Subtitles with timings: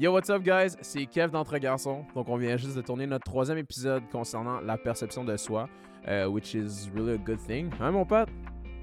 [0.00, 0.76] Yo, what's up, guys?
[0.80, 2.04] C'est Kev d'Entre Garçons.
[2.14, 5.68] Donc, on vient juste de tourner notre troisième épisode concernant la perception de soi,
[6.06, 7.68] euh, which is really a good thing.
[7.80, 8.28] Hein, mon pote?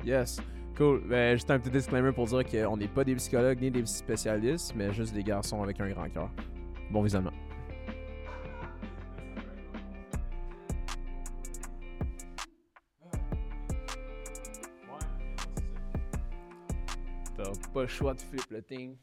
[0.03, 0.41] Yes.
[0.75, 1.01] Cool.
[1.07, 4.73] Ben, juste un petit disclaimer pour dire qu'on n'est pas des psychologues ni des spécialistes,
[4.75, 6.29] mais juste des garçons avec un grand cœur.
[6.91, 7.31] Bon visionnement.
[17.37, 18.97] T'as pas le choix de flip le thing.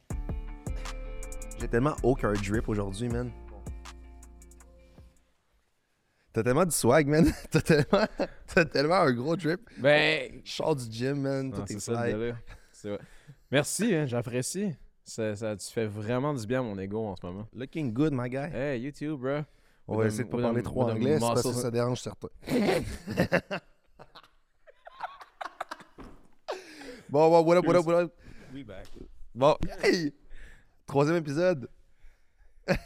[1.63, 3.31] J'ai tellement aucun drip aujourd'hui, man.
[6.33, 7.33] T'as tellement du swag, man.
[7.53, 8.05] T'as tellement,
[8.49, 9.61] t'as tellement un gros drip.
[9.79, 11.51] Ben, Je sors du gym, man.
[11.51, 12.05] Non, Tout est ça.
[12.73, 12.99] C'est vrai.
[13.53, 14.75] Merci, hein, j'apprécie.
[15.05, 17.47] Ça, ça, tu fais vraiment du bien à mon ego en ce moment.
[17.55, 18.53] Looking good, my guy.
[18.53, 19.43] Hey, YouTube, bro.
[19.87, 22.27] On va essayer de pas parler trop anglais, c'est parce que ça dérange certains.
[27.09, 28.13] bon, bon, what up, what up, what up?
[28.53, 28.89] We back.
[29.33, 30.13] Bon, hey!
[30.93, 31.71] Troisième épisode.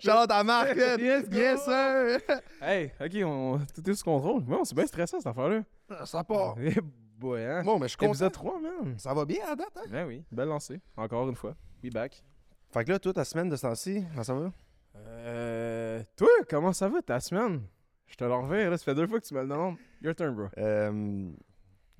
[0.00, 0.74] Charlotte à Marc.
[0.74, 2.18] Yes, yes, sir!
[2.62, 4.42] Hey, ok, on, tout est sous contrôle.
[4.42, 5.62] Bon, c'est bien stressant cette affaire-là.
[6.06, 6.56] Ça part.
[6.62, 6.74] Eh
[7.20, 7.62] boy, hein.
[7.62, 7.96] Bon, mais je.
[8.00, 8.98] Épisode 3, man.
[8.98, 9.82] Ça va bien à date, hein?
[9.90, 10.80] Ben oui, belle lancée.
[10.96, 11.54] Encore une fois.
[11.84, 12.24] We back.
[12.70, 14.52] Fait que là, toi, ta semaine de ce temps-ci, comment ça va?
[14.96, 16.02] Euh.
[16.16, 17.60] Toi, comment ça va ta semaine?
[18.06, 18.78] Je te l'enverrai, là.
[18.78, 19.76] Ça fait deux fois que tu me le demandes.
[20.00, 20.46] Your turn, bro.
[20.56, 21.30] Euh,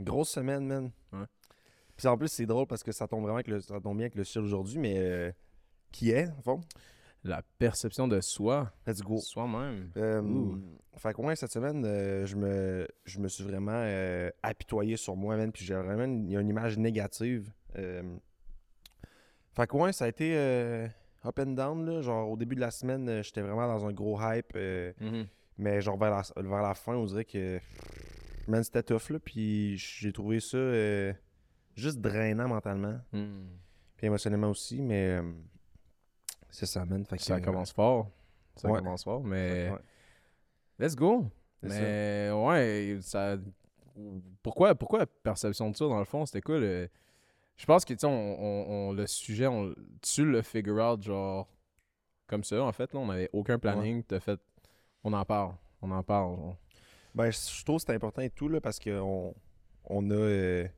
[0.00, 0.90] grosse semaine, man.
[1.12, 1.26] Ouais.
[1.96, 4.06] Puis en plus, c'est drôle parce que ça tombe vraiment avec le, ça tombe bien
[4.06, 5.32] avec le sujet aujourd'hui, mais euh,
[5.92, 6.60] qui est, en fond?
[7.24, 8.70] La perception de soi.
[8.86, 9.18] Let's go.
[9.18, 9.90] Soi-même.
[9.96, 10.54] Euh,
[10.96, 15.16] fait que ouais, cette semaine, euh, je, me, je me suis vraiment euh, apitoyé sur
[15.16, 15.50] moi, man.
[15.50, 17.50] Puis j'ai vraiment une, il y a une image négative.
[17.74, 20.36] Fait que ouais, ça a été
[21.24, 21.84] up and down.
[21.84, 22.00] Là.
[22.00, 24.54] Genre au début de la semaine, j'étais vraiment dans un gros hype.
[25.00, 25.26] Mhm.
[25.58, 27.58] mais genre vers la, vers la fin, on dirait que.
[28.46, 29.18] Man, c'était tough, là.
[29.18, 30.58] Puis j'ai trouvé ça
[31.76, 32.98] juste drainant mentalement.
[33.12, 33.46] Hmm.
[33.96, 35.18] Puis émotionnellement aussi, mais.
[35.20, 35.32] euh,
[36.50, 37.04] c'est ça, man.
[37.04, 38.10] Fait que, Ça euh, commence fort.
[38.56, 38.78] Ça ouais.
[38.78, 39.70] commence fort, mais.
[39.70, 39.78] ouais,
[40.78, 41.26] Let's go!
[41.62, 41.68] ça.
[41.68, 43.36] Mais ouais, ça.
[44.42, 46.88] Pourquoi, pourquoi la perception de ça, dans le fond, c'était quoi le.
[47.56, 51.02] Je pense que, tu sais, on, on- on- le sujet, on, tu le figure out,
[51.02, 51.48] genre,
[52.26, 54.38] comme ça, en fait, là, on n'avait aucun planning, t'as fait.
[55.02, 56.36] On en parle, on en parle.
[56.36, 56.56] genre.
[57.14, 59.34] Ben, je je trouve que c'est important et tout, là, parce qu'on
[59.84, 60.14] on a.
[60.14, 60.68] euh,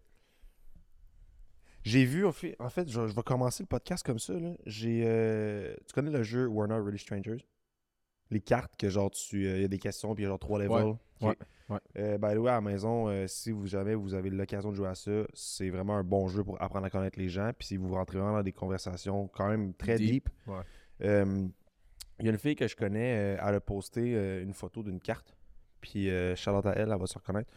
[1.89, 2.55] J'ai vu, en fait,
[2.89, 4.35] je, je vais commencer le podcast comme ça.
[4.35, 4.53] Là.
[4.67, 7.47] J'ai, euh, Tu connais le jeu We're Not Really Strangers?
[8.31, 9.45] Les cartes que, genre, tu.
[9.45, 10.85] Il y a des questions, puis il y a genre trois levels.
[11.23, 11.37] ouais, Ok.
[11.71, 11.79] ouais.
[11.99, 14.77] Euh, by the way, à la maison, euh, si vous jamais vous avez l'occasion de
[14.77, 17.51] jouer à ça, c'est vraiment un bon jeu pour apprendre à connaître les gens.
[17.59, 20.29] Puis si vous rentrez vraiment dans des conversations quand même très Deep, deep.
[20.47, 20.61] ouais.
[21.05, 21.47] Euh,
[22.21, 24.83] Il y a une fille que je connais, euh, elle a posté euh, une photo
[24.83, 25.35] d'une carte.
[25.81, 27.51] Puis euh, Charlotte à elle, elle va se reconnaître.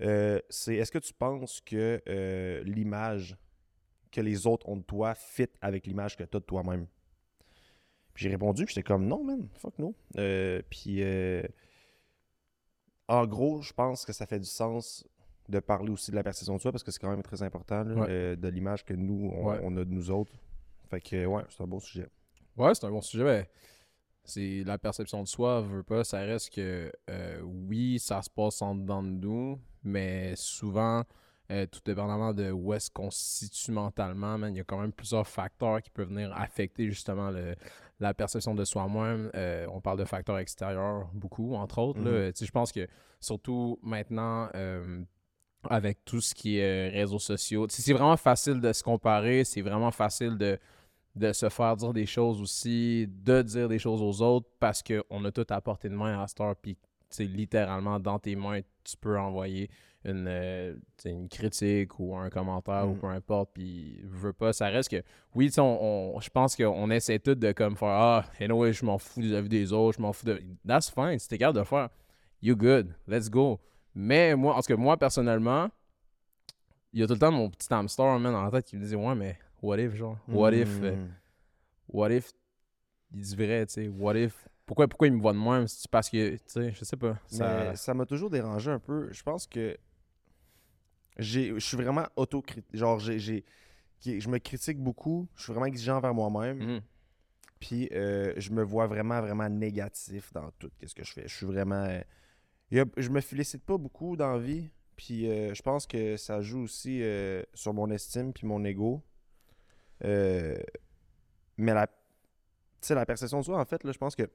[0.00, 3.36] Euh, c'est est-ce que tu penses que euh, l'image
[4.14, 6.86] que les autres ont de toi fit avec l'image que tu as de toi-même?
[8.14, 9.94] Puis j'ai répondu, j'étais comme non, man, fuck no.
[10.18, 11.42] Euh, puis euh,
[13.08, 15.06] en gros, je pense que ça fait du sens
[15.48, 17.84] de parler aussi de la perception de soi parce que c'est quand même très important
[17.84, 18.06] là, Ouais.
[18.08, 19.60] euh, de l'image que nous, on, Ouais.
[19.62, 20.32] on a de nous autres.
[20.88, 22.08] Fait que ouais, c'est un beau sujet.
[22.56, 23.24] Ouais, c'est un bon sujet.
[23.24, 23.46] Ben,
[24.24, 28.62] c'est la perception de soi, veut pas, ça reste que euh, oui, ça se passe
[28.62, 31.04] en dedans de nous, mais souvent,
[31.50, 34.80] euh, tout dépendamment de où est-ce qu'on se situe mentalement, man, il y a quand
[34.80, 37.54] même plusieurs facteurs qui peuvent venir affecter justement le,
[38.00, 39.30] la perception de soi-même.
[39.34, 42.00] Euh, on parle de facteurs extérieurs beaucoup, entre autres.
[42.00, 42.32] Mhm.
[42.40, 42.86] Je pense que
[43.20, 45.02] surtout maintenant, euh,
[45.68, 49.90] avec tout ce qui est réseaux sociaux, c'est vraiment facile de se comparer, c'est vraiment
[49.90, 50.58] facile de
[51.14, 55.24] de se faire dire des choses aussi, de dire des choses aux autres parce qu'on
[55.24, 56.56] a tout à portée de main à cette heure.
[56.56, 56.76] Puis,
[57.20, 59.70] littéralement, dans tes mains, tu peux envoyer
[60.04, 62.98] une, euh, une critique ou un commentaire ou Mhm.
[62.98, 63.50] peu importe.
[63.54, 65.02] Puis, veux pas, ça reste que,
[65.34, 65.62] oui, on,
[66.16, 69.34] on- je pense qu'on essaie tout de comme faire Ah, anyway, je m'en fous des
[69.34, 70.40] avis des autres, je m'en fous de.
[70.66, 71.88] That's fine, si t'es capable de le faire.
[72.42, 73.58] You good, let's go.
[73.94, 75.68] Mais moi, en tout cas, moi, personnellement,
[76.92, 78.82] il y a tout le temps mon petit hamster, man, dans la tête qui me
[78.82, 80.80] disait Ouais, mais what if, genre, what if.
[80.82, 81.08] euh, Mm.
[81.88, 82.30] what if
[83.12, 85.88] il dit vrai, tu sais, what if pourquoi pourquoi il me voit de même c'est
[85.90, 87.18] parce que tu sais je sais pas
[87.76, 89.08] ça m'a toujours dérangé un peu.
[89.12, 89.76] Je pense que
[91.18, 92.64] je suis vraiment autocritique.
[92.76, 93.44] Genre, j'ai,
[94.04, 95.28] je me critique beaucoup.
[95.36, 96.58] Je suis vraiment exigeant envers moi-même.
[96.58, 96.80] Mhm.
[97.60, 101.28] Puis euh, je me vois vraiment, vraiment négatif dans tout ce que je fais.
[101.28, 101.84] Je suis vraiment.
[101.84, 104.68] euh, je me félicite pas beaucoup dans la vie.
[104.96, 109.02] Puis euh, je pense que ça joue aussi euh, sur mon estime puis mon ego.
[111.56, 111.92] Mais la, tu
[112.80, 114.28] sais, la perception de soi, en fait, là, je pense que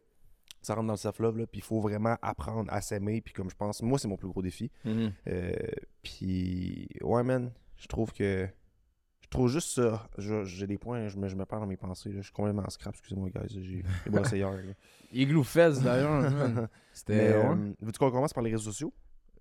[0.61, 1.37] ça rentre dans le self-love.
[1.37, 3.21] là, Puis il faut vraiment apprendre à s'aimer.
[3.21, 4.71] Puis comme je pense, moi, c'est mon plus gros défi.
[4.85, 5.11] Mhm.
[5.27, 5.51] Euh,
[6.03, 8.47] puis, ouais, man, je trouve que.
[9.21, 10.09] Je trouve juste ça.
[10.17, 12.09] je- J'ai des points, je me, je me perds dans mes pensées.
[12.09, 12.17] là.
[12.17, 13.47] Je suis complètement en scrap, excusez-moi, guys.
[13.49, 14.51] J'ai j'ai brossé hier.
[15.11, 16.53] Igloo Fest d'ailleurs, man.
[16.61, 17.13] Mais, C'était.
[17.37, 17.45] ouais.
[17.45, 18.91] euh, veux-tu qu'on commence par les réseaux sociaux?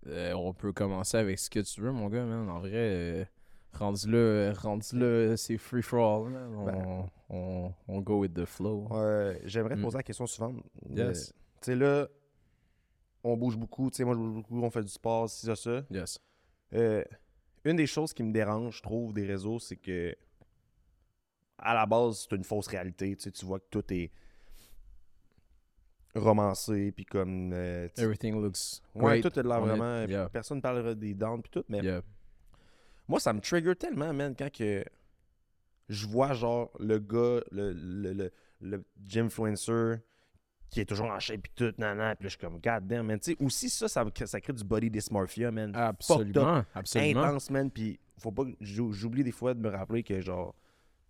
[0.07, 2.49] Euh, on peut commencer avec ce que tu veux, mon gars, man.
[2.51, 3.29] En vrai,
[3.73, 6.35] rendu là, rendu là, c'est free for all.
[6.37, 7.07] On, Ben.
[7.31, 8.89] on, on go with the flow.
[9.45, 9.83] J'aimerais te Mm.
[9.85, 10.63] poser la question suivante.
[10.91, 11.29] Yes.
[11.31, 12.09] Euh, Tu sais, là,
[13.25, 13.91] on bouge beaucoup.
[13.91, 14.63] Tu sais, moi, je bouge beaucoup.
[14.63, 15.83] On fait du sport, si ça, ça.
[15.91, 16.19] Yes.
[16.75, 17.05] Euh,
[17.65, 20.15] une des choses qui me dérange, je trouve, des réseaux, c'est que
[21.59, 23.17] à la base, c'est une fausse réalité.
[23.17, 24.11] Tu, sais, tu vois que tout est
[26.15, 27.53] romancé, puis comme...
[27.53, 29.23] euh, Everything looks ouais, great.
[29.23, 30.07] tout est de l'air on est- vraiment...
[30.07, 30.29] yeah.
[30.29, 32.03] Personne ne parlera des downs, puis tout, mais Yeah.
[33.09, 34.85] Moi, ça me trigger tellement, man, quand que
[35.89, 39.97] je vois, genre, le gars, le, le, le, le gymfluencer
[40.71, 42.87] qui est toujours en shape, puis tout, nan, nan, puis là, je suis comme, god
[42.87, 43.19] damn, man.
[43.19, 45.75] Tu sais, aussi, ça, ça, crée- ça crée du body dysmorphia, man.
[45.75, 46.63] Absolument.
[46.75, 47.23] Absolument.
[47.23, 47.71] intense, man.
[47.71, 50.55] Puis faut pas que j'oublie des fois de me rappeler que genre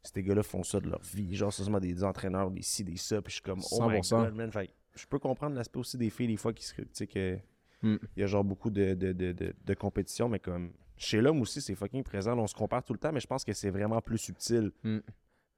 [0.05, 1.35] ces gars-là font ça de leur vie.
[1.35, 3.21] Genre, c'est seulement des, entraîneurs, des ci, des ça.
[3.21, 4.25] Puis je suis comme, oh my 100%.
[4.27, 4.53] god, man.
[4.53, 6.75] Fait que je peux comprendre l'aspect aussi des filles, des fois, qui se.
[6.77, 7.37] Tu sais, que.
[7.83, 7.97] Mm.
[8.17, 10.73] Il y a genre beaucoup de, de, de, de, de compétition, mais comme.
[10.99, 12.37] Chez l'homme aussi, c'est fucking présent.
[12.39, 14.73] on se compare tout le temps, mais je pense que c'est vraiment plus subtil.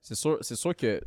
[0.03, 1.01] C'est sûr, c'est sûr que,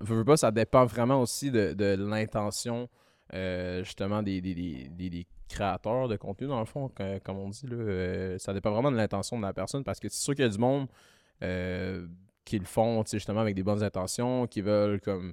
[0.00, 2.88] veux, pas, ça dépend vraiment aussi de, de l'intention,
[3.34, 6.90] euh, justement, des, des, des, des- créateurs de contenu, dans le fond,
[7.24, 7.66] comme on dit.
[7.68, 10.44] Là, Euh, ça dépend vraiment de l'intention de la personne, parce que c'est sûr qu'il
[10.44, 10.88] y a du monde
[11.42, 12.06] euh,
[12.44, 15.32] qui le font, justement, avec des bonnes intentions, qui veulent, comme,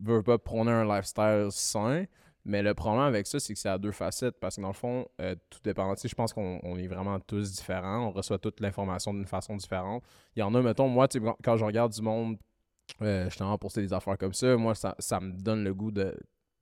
[0.00, 2.04] veulent pas prôner un lifestyle sain.
[2.44, 4.72] Mais le problème avec ça, c'est que c'est à deux facettes, parce que dans le
[4.74, 5.94] fond, euh, tout dépend.
[5.94, 9.26] Tu sais, je pense qu'on on est vraiment tous différents, on reçoit toute l'information d'une
[9.26, 10.02] façon différente.
[10.36, 12.38] Il y en a, mettons, moi, tu sais, quand- je regarde du monde
[13.02, 16.14] euh, justement poster des affaires comme ça, moi, ça, ça me donne le goût de,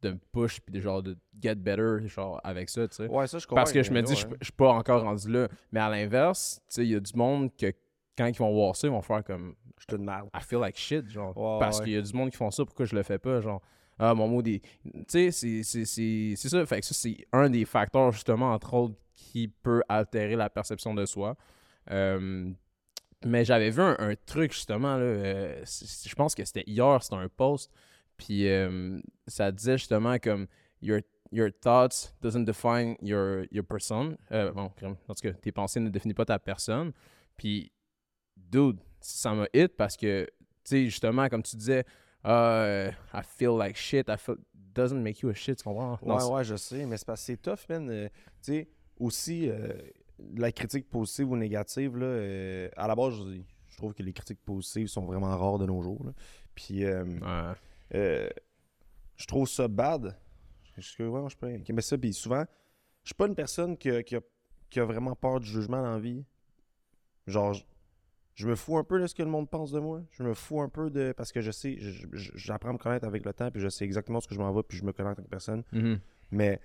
[0.02, 3.06] de me push puis de genre de get better genre avec ça, tu sais.
[3.06, 3.62] Ouais, ça, je comprends.
[3.62, 5.48] Parce que je me dis, je je suis pas encore rendu là.
[5.72, 7.72] Mais à l'inverse, tu sais, il y a du monde que
[8.16, 10.28] quand ils vont voir ça, ils vont faire comme Je te demande.
[10.34, 11.36] I feel like shit, genre.
[11.36, 13.40] Ouais, parce qu'il y a du monde qui font ça, pourquoi je le fais pas,
[13.40, 13.62] genre.
[13.98, 14.60] Ah, mon mot des.
[15.08, 16.66] Tu sais, c'est- ça.
[16.66, 20.94] Fait que ça, c'est un des facteurs, justement, entre autres, qui peut altérer la perception
[20.94, 21.36] de soi.
[21.90, 22.50] Euh,
[23.24, 25.02] mais j'avais vu un, truc, justement, là.
[25.02, 27.70] euh, je pense que c'était hier, c'était un post.
[28.16, 30.46] Puis euh, ça disait justement comme
[30.82, 31.00] Your,
[31.32, 34.16] your thoughts doesn't define your, your person.
[34.30, 34.70] Bon,
[35.08, 36.92] en tout cas, tes pensées ne définissent pas ta personne.
[37.36, 37.72] Puis,
[38.36, 41.84] dude, ça m'a hit parce que, tu sais, justement, comme tu disais,
[42.28, 44.36] euh, I feel like shit, I feel.
[44.74, 45.98] Doesn't make you a shit, tu comprends?
[46.02, 47.88] Non, Ouais, ouais, je sais, mais c'est parce que c'est tough, man.
[47.90, 48.08] Euh,
[48.42, 48.68] tu sais,
[49.00, 49.72] aussi, euh,
[50.36, 53.40] la critique positive ou négative, là, euh, à la base, je,
[53.70, 56.04] je trouve que les critiques positives sont vraiment rares de nos jours.
[56.04, 56.12] là.
[56.54, 58.30] Puis, Ouais.
[59.16, 60.16] je trouve ça bad.
[60.76, 62.44] Je que, ouais, je peux mais ça, puis souvent,
[63.02, 64.20] je suis pas une personne qui a, qui a-
[64.70, 66.24] qui a vraiment peur du jugement dans la vie.
[67.26, 67.54] Genre,
[68.38, 70.02] je, me fous un peu de ce que le monde pense de moi.
[70.12, 71.12] Je me fous un peu de.
[71.16, 71.76] Parce que je sais,
[72.12, 74.52] j'apprends à me connaître avec le temps, puis je sais exactement ce que je m'en
[74.52, 75.64] vais, puis je me connais en tant que personne.
[75.72, 76.00] Mhm.
[76.30, 76.60] Mais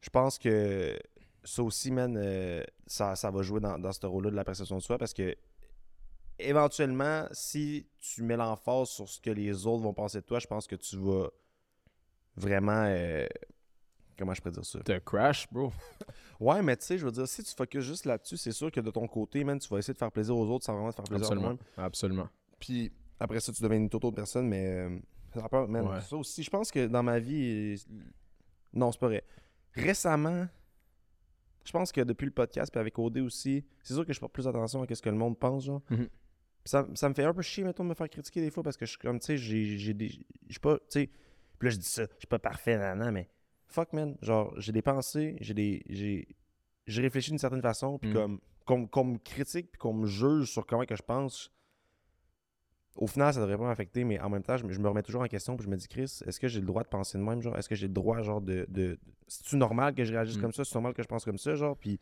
[0.00, 0.98] je pense que
[1.44, 4.76] ça aussi, man, euh, ça, ça va jouer dans, dans ce rôle-là de la perception
[4.76, 5.34] de soi parce que
[6.38, 10.46] éventuellement, si tu mets l'emphase sur ce que les autres vont penser de toi, je
[10.46, 11.28] pense que tu vas
[12.36, 12.84] vraiment.
[12.86, 13.26] euh,
[14.18, 14.80] comment je peux dire ça?
[14.84, 15.72] T'as crash, bro.
[16.40, 18.80] Ouais, mais tu sais, je veux dire, si tu focuses juste là-dessus, c'est sûr que
[18.80, 20.96] de ton côté, man, tu vas essayer de faire plaisir aux autres sans vraiment te
[20.96, 21.56] faire plaisir à toi-même.
[21.76, 22.28] Absolument.
[22.60, 24.98] Puis après ça, tu deviens une toute autre personne, mais euh,
[25.34, 25.86] ça a peur, man.
[25.88, 26.00] Ouais.
[26.00, 27.92] Ça aussi, je pense que dans ma vie, euh,
[28.72, 29.24] non, c'est pas vrai.
[29.72, 30.46] Récemment,
[31.64, 34.32] je pense que depuis le podcast, puis avec OD aussi, c'est sûr que je porte
[34.32, 35.82] plus attention à ce que le monde pense, genre.
[35.90, 36.08] Mhm.
[36.64, 38.76] Ça, ça me fait un peu chier, mettons, de me faire critiquer des fois parce
[38.76, 40.08] que je suis comme, tu sais, j'ai j'ai des.
[40.08, 41.10] Je suis pas, tu sais.
[41.58, 43.28] Puis là, je dis ça, je suis pas parfait, nan, nan, mais
[43.68, 44.16] fuck, man.
[44.22, 45.82] Genre, j'ai des pensées, j'ai des.
[45.88, 46.28] J'ai
[46.86, 48.38] j'ai réfléchi d'une certaine façon, puis Mhm.
[48.64, 51.52] comme qu'on me critique, puis qu'on me juge sur comment que je pense,
[52.94, 55.02] au final, ça devrait pas m'affecter, mais en même temps, je me, je me remets
[55.02, 57.16] toujours en question, puis je me dis, Chris, est-ce que j'ai le droit de penser
[57.18, 58.66] de même, genre, est-ce que j'ai le droit, genre, de.
[58.70, 58.98] de...
[59.26, 60.40] C'est-tu normal que je réagisse Mm.
[60.40, 60.64] comme ça?
[60.64, 62.00] C'est normal que je pense comme ça, genre, puis.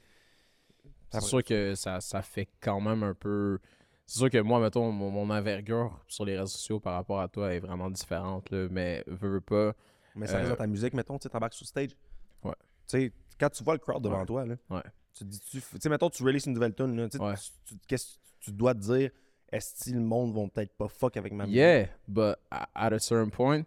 [1.11, 3.59] C'est sûr que ça, ça fait quand même un peu.
[4.07, 7.29] C'est sûr que moi, mettons, mon, mon envergure sur les réseaux sociaux par rapport à
[7.29, 9.75] toi est vraiment différente, là, mais veux, veux pas.
[10.17, 11.91] Mais ça reste Euh, dans ta musique, mettons, tu sais, t'embarques sur stage.
[12.43, 12.53] Ouais.
[12.89, 14.27] Tu sais, quand tu vois le crowd devant Ouais.
[14.27, 14.83] toi, là, Ouais.
[15.13, 17.35] tu te dis, tu sais, mettons, tu releases une nouvelle tune, là, tu sais, Ouais.
[17.35, 19.11] tu- tu- qu'est-ce que tu dois te dire?
[19.53, 21.57] Est-ce que le monde vont peut-être pas fuck avec ma musique?
[21.57, 23.63] Yeah, but at a certain point,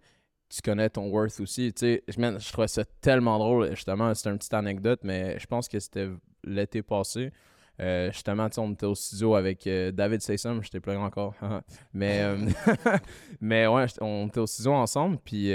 [0.50, 1.72] tu connais ton worth aussi.
[1.74, 3.70] Tu sais, je trouvais ça tellement drôle.
[3.76, 6.10] Justement, c'est une petite anecdote, mais je pense que c'était
[6.44, 7.32] l'été passé.
[7.80, 11.34] Euh, justement, on était au studio avec euh, David Saysum, je t'ai pleuré encore.
[11.94, 12.36] mais, euh,
[13.40, 15.50] mais ouais, on était au studio ensemble, puis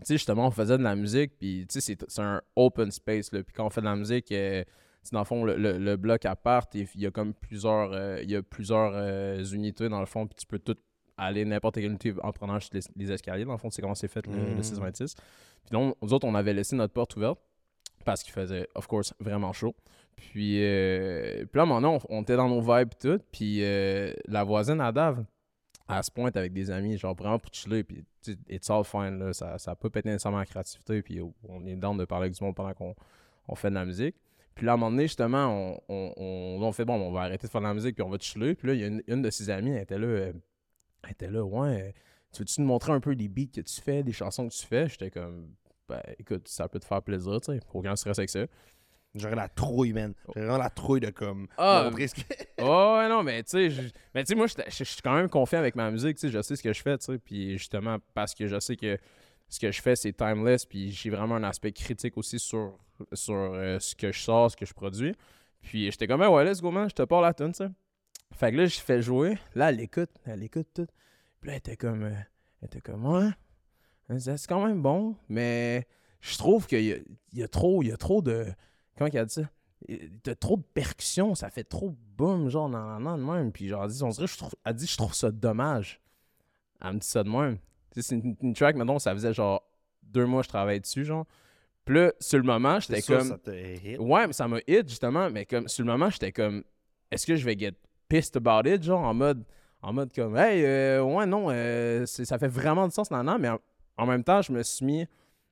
[0.00, 3.32] tu sais, justement, on faisait de la musique, puis tu sais, c'est- un open space,
[3.32, 3.42] là.
[3.42, 4.64] Puis quand on fait de la musique, euh,
[5.12, 8.18] dans le fond, le, le- le bloc à part, il y a comme plusieurs, euh,
[8.22, 10.76] il y a plusieurs euh, unités dans le fond, puis tu peux tout
[11.16, 13.44] aller n'importe quelle unité en prenant les, les escaliers.
[13.44, 14.62] Dans le fond, c'est comment c'est fait le, le Mhm.
[14.62, 15.14] 626.
[15.14, 15.22] Puis
[15.72, 17.38] là, on- nous autres, on avait laissé notre porte ouverte
[18.04, 19.74] parce qu'il faisait, of course, vraiment chaud.
[20.16, 23.20] Puis, euh, puis là, à un moment donné, on, on était dans nos vibes tout.
[23.32, 25.24] Puis euh, la voisine à Dave,
[25.88, 27.84] elle se pointe avec des amis, genre vraiment pour chiller.
[27.84, 28.04] Puis
[28.48, 29.32] it's all fine, là.
[29.32, 31.02] Ça, ça peut péter nécessairement la créativité.
[31.02, 32.94] Puis on est down de parler avec du monde pendant qu'on
[33.48, 34.16] on fait de la musique.
[34.54, 37.46] Puis là, à un moment donné, justement, on, on, on, fait bon, on va arrêter
[37.46, 38.54] de faire de la musique puis on va chiller.
[38.54, 40.32] Puis là, il y a une, de ses amies, elle était là, euh,
[41.02, 41.92] elle était là, ouais,
[42.32, 44.64] tu veux-tu nous montrer un peu des beats que tu fais, des chansons que tu
[44.64, 44.88] fais?
[44.88, 45.54] J'étais comme,
[45.88, 48.46] ben écoute, ça peut te faire plaisir, tu sais, aucun stress avec ça.
[49.14, 50.12] J'aurais la trouille, man.
[50.26, 52.20] J'aurais vraiment la trouille de comme Ah, montrer ce que.
[52.60, 53.82] Oh, ouais, non, mais tu sais, je-
[54.14, 56.40] mais tu sais, moi, je suis quand même confiant avec ma musique, tu sais, je
[56.42, 58.98] sais ce que je fais, tu sais, puis justement, parce que je sais que
[59.48, 62.76] ce que je fais, c'est timeless, puis j'ai vraiment un aspect critique aussi sur,
[63.12, 65.14] sur euh, ce que je sors, ce que je produis.
[65.62, 67.70] Puis j'étais comme, Ah ouais, let's go, man, je te parle la tune, tu sais.
[68.32, 70.86] Fait que là, je fais jouer, là, elle écoute, elle écoute tout.
[71.40, 72.14] Puis là, elle était comme, euh,
[72.62, 73.30] elle était comme, ouais,
[74.18, 75.86] c'est quand même bon, mais
[76.20, 78.46] je trouve qu'il y a trop, il y a trop de,
[78.96, 79.42] comment qu'elle a dit ça?
[80.22, 83.52] T'as trop de percussions, ça fait trop boum, genre, nan, nan, nan, de même.
[83.52, 86.00] Puis, genre, elle dit, on dirait, je trouve, elle dit, je trouve ça dommage.
[86.80, 87.58] Elle me dit ça de même.
[87.90, 89.62] Tu sais, c'est une, une track, maintenant, ça faisait genre
[90.02, 91.26] deux mois que je travaillais dessus, genre.
[91.84, 93.28] Puis là, sur le moment, j'étais comme.
[93.28, 93.98] ça hit.
[93.98, 95.28] Ouais, mais ça m'a hit, justement.
[95.30, 96.64] Mais comme, sur le moment, j'étais comme,
[97.10, 97.74] est-ce que je vais get
[98.08, 99.44] pissed about it, genre, en mode,
[99.82, 103.38] en mode comme, hey, euh, ouais, non, euh, ça fait vraiment du sens, nan, nan.
[103.38, 103.58] Mais en,
[103.98, 105.06] en même temps, je me suis mis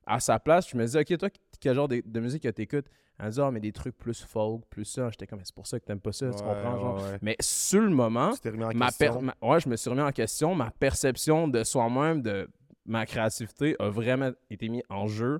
[0.07, 0.69] à sa place.
[0.69, 1.29] Je me dis, ok, toi,
[1.63, 2.85] quel genre de, de musique que t'écoutes?
[3.19, 5.09] Elle dit, ah, mais des trucs plus folk, plus ça.
[5.11, 6.99] J'étais comme, c'est pour ça que t'aimes pas ça, tu comprends, genre?
[7.21, 9.13] Mais sur le moment, Tu t'es remis en ma question.
[9.19, 10.55] per- ma- ouais, je me suis remis en question.
[10.55, 12.49] Ma perception de soi-même, de
[12.85, 15.39] ma créativité, a vraiment été mise en jeu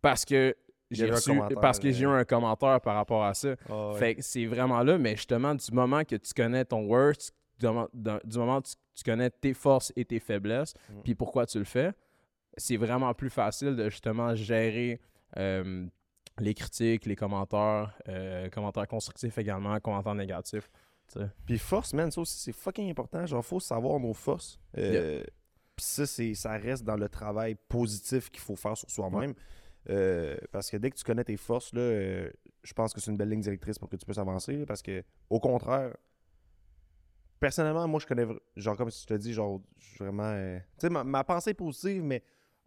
[0.00, 0.54] parce que
[0.90, 3.54] j'ai reçu- parce que j'ai eu un commentaire par rapport à ça.
[3.68, 3.98] Ah ouais.
[3.98, 7.66] Fait que c'est vraiment là, mais justement, du moment que tu connais ton worth, du
[7.66, 11.00] moment, d'un- du moment que tu, tu connais tes forces et tes faiblesses, Mm.
[11.02, 11.92] puis pourquoi tu le fais,
[12.56, 15.00] c'est vraiment plus facile de justement gérer
[15.36, 15.86] euh,
[16.38, 20.70] les critiques, les commentaires, euh, commentaires constructifs également, commentaires négatifs.
[21.46, 23.24] Puis force, man, ça aussi, c'est fucking important.
[23.26, 24.58] Genre, faut savoir nos forces.
[24.78, 25.22] Euh,
[25.76, 29.34] Puis ça, ça reste dans le travail positif qu'il faut faire sur soi-même.
[29.90, 32.30] Euh, parce que dès que tu connais tes forces, là, euh,
[32.62, 34.56] je pense que c'est une belle ligne directrice pour que tu puisses avancer.
[34.56, 35.94] là, parce que, au contraire,
[37.38, 38.26] personnellement, moi, je connais,
[38.56, 40.22] genre, comme je te dis, genre, je suis vraiment.
[40.24, 42.22] euh, tu sais, ma, ma pensée est positive, mais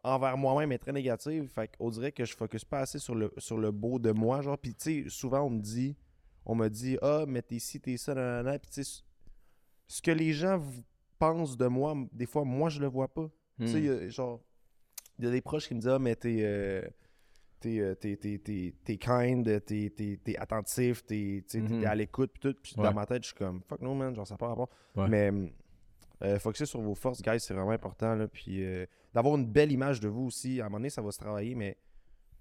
[0.07, 1.47] envers moi-même est très négative.
[1.49, 4.41] Fait qu'on dirait que je focus pas assez sur le, sur le beau de moi.
[4.41, 5.95] Genre, puis tu sais, souvent, on me dit,
[6.45, 8.57] on me dit, ah, mais t'es ci, t'es ça, nanana.
[8.59, 9.03] Puis tu sais,
[9.87, 10.61] ce que les gens
[11.19, 13.29] pensent de moi, des fois, moi, je le vois pas.
[13.59, 14.09] Tu sais, Hmm.
[14.09, 14.41] genre,
[15.19, 16.37] il y a des proches qui me disent, ah, mais t'es.
[16.41, 16.81] euh,
[17.59, 21.79] T'es, euh, t'es, t'es, kind, t'es, t'es, t'es attentif, t'es, Mhm.
[21.79, 22.55] t'es à l'écoute, puis tout.
[22.61, 22.83] Puis Ouais.
[22.83, 24.69] dans ma tête, je suis comme, fuck no, man, genre, ça pas rapport.
[24.95, 25.07] Ouais.
[25.09, 25.31] Mais
[26.23, 28.15] euh, focuser sur vos forces, guys, c'est vraiment important.
[28.15, 31.01] Là, puis euh, d'avoir une belle image de vous aussi, à un moment donné, ça
[31.01, 31.77] va se travailler, mais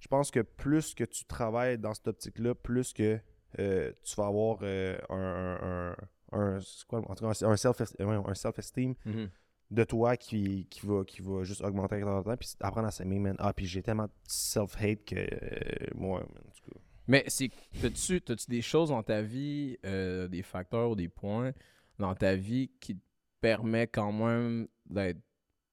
[0.00, 3.18] je pense que plus que tu travailles dans cette optique-là, plus que
[3.58, 5.96] euh, tu vas avoir un, un, un,
[6.32, 7.94] un- c'est quoi, en tout cas, un self-
[8.34, 9.30] self-esteem Mhm.
[9.70, 12.90] de toi qui, qui, va, qui va juste augmenter avec le temps, puis apprendre à
[12.90, 13.36] s'aimer, man.
[13.38, 16.80] Ah, puis j'ai tellement de self-hate que moi, man, en tout cas.
[17.08, 21.52] Mais c'est t'as-tu t'as-tu des choses dans ta vie, des facteurs ou des points
[21.98, 23.00] dans ta vie qui te
[23.40, 25.20] permet quand même d'être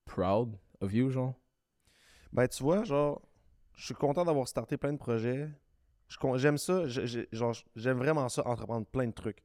[0.06, 1.34] proud of you, genre?
[2.32, 3.22] Ben, tu vois, genre,
[3.76, 5.50] je suis content d'avoir starté plein de projets.
[6.36, 9.44] J'aime ça, j'aime vraiment ça, entreprendre plein de trucs.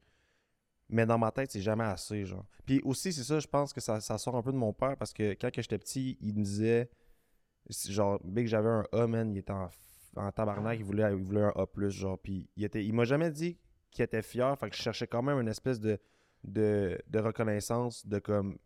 [0.89, 2.45] Mais dans ma tête, c'est jamais assez, genre.
[2.65, 5.13] Puis aussi, c'est ça, je pense que ça, sort un peu de mon père parce
[5.13, 6.89] que quand j'étais petit, il me disait,
[7.87, 9.69] genre, dès que j'avais un A, man, il était en,
[10.15, 12.17] en tabarnak, il voulait, il voulait un A+, genre.
[12.19, 13.57] Puis il, il m'a jamais dit
[13.91, 15.99] qu'il était fier, fait que je cherchais quand même une espèce de,
[16.43, 18.57] de, de reconnaissance, de comme,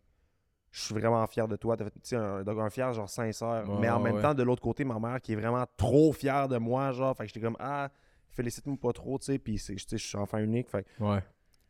[0.70, 1.76] je suis vraiment fier de toi.
[1.76, 3.64] T'as fait, tu sais, un, donc un fier, genre sincère.
[3.68, 4.22] Ouais, mais en même ouais.
[4.22, 7.16] temps, de l'autre côté, ma mère qui est vraiment trop fière de moi, genre.
[7.16, 7.90] Fait que j'étais comme, ah,
[8.30, 9.38] félicite-moi pas trop, tu sais.
[9.38, 10.68] Puis, je suis enfant unique.
[10.68, 11.22] Fait Ouais.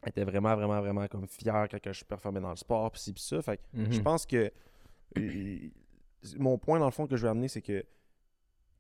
[0.03, 3.13] elle était vraiment, vraiment, vraiment comme fière quand je performais dans le sport, pis ci,
[3.13, 3.43] pis ça.
[3.43, 3.93] Fait que Mhm.
[3.93, 4.51] je pense que
[5.19, 5.59] euh,
[6.39, 7.85] mon point, dans le fond, que je veux amener, c'est que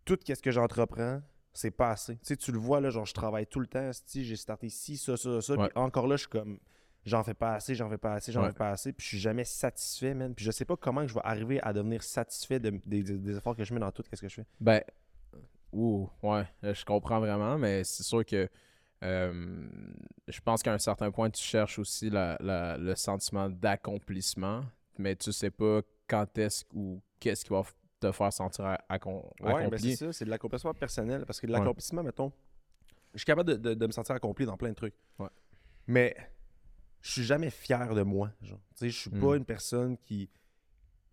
[0.04, 1.20] tout ce que j'entreprends,
[1.52, 2.14] c'est pas assez.
[2.16, 3.90] Tu sais, tu le vois, là, genre, je travaille tout le temps.
[4.06, 5.54] Si j'ai starté ci, ça, ça, ça.
[5.56, 6.58] Puis encore là, je suis comme,
[7.04, 8.48] j'en fais pas assez, j'en fais pas assez, j'en Ouais.
[8.48, 8.92] fais pas assez.
[8.92, 10.34] Puis je suis jamais satisfait, man.
[10.34, 13.64] Puis je sais pas comment je vais arriver à devenir satisfait de- des, efforts que
[13.64, 14.46] je mets dans tout, qu'est-ce que je fais.
[14.60, 14.82] Ben,
[15.72, 18.48] ouh, ouais, euh, je comprends vraiment, mais c'est sûr que
[19.02, 19.66] euh,
[20.28, 24.64] je pense qu'à un certain point, tu cherches aussi la- la- le sentiment d'accomplissement,
[24.98, 27.62] mais tu sais pas quand est-ce ou qu'est-ce qui va
[28.00, 29.90] te faire sentir a- accom- Ouais, ben accompli.
[29.96, 31.24] c'est ça, c'est de l'accomplissement personnel.
[31.26, 31.58] Parce que de Ouais.
[31.58, 32.32] l'accomplissement, mettons,
[33.12, 34.94] Je suis capable de, de- de me sentir accompli dans plein de trucs.
[35.20, 35.28] Ouais.
[35.86, 36.16] Mais
[37.04, 38.30] je suis jamais fier de moi.
[38.42, 38.58] Genre.
[38.70, 39.20] Tu sais, je suis Mm.
[39.20, 40.30] pas une personne qui.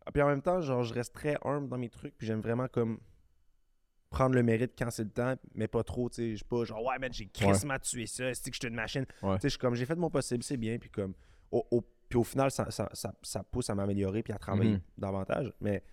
[0.05, 2.17] Ah, Puis en même temps, genre, je reste très humble dans mes trucs.
[2.17, 2.99] Puis j'aime vraiment comme
[4.09, 6.09] prendre le mérite quand c'est le temps, mais pas trop.
[6.09, 8.33] Tu sais, je suis pas genre, ouais, man, j'ai crissement tué ça.
[8.33, 9.05] C'est que je suis une machine?
[9.21, 9.35] Ouais.
[9.35, 10.77] Tu sais, je suis comme, j'ai fait de mon possible, c'est bien.
[10.79, 11.13] Puis comme,
[11.51, 14.71] au, au- puis au final, ça, ça, ça, ça pousse à m'améliorer puis à travailler
[14.75, 14.81] Mhm.
[14.97, 15.53] davantage.
[15.61, 15.83] Mais.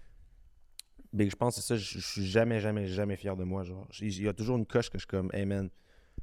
[1.13, 3.65] Mais je pense que c'est ça, je, je suis jamais, jamais, jamais fier de moi.
[3.65, 5.71] Genre, il y a toujours une coche que je suis comme, hey man,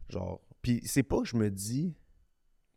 [0.09, 0.41] genre.
[0.61, 1.95] Puis c'est pas que je me dis,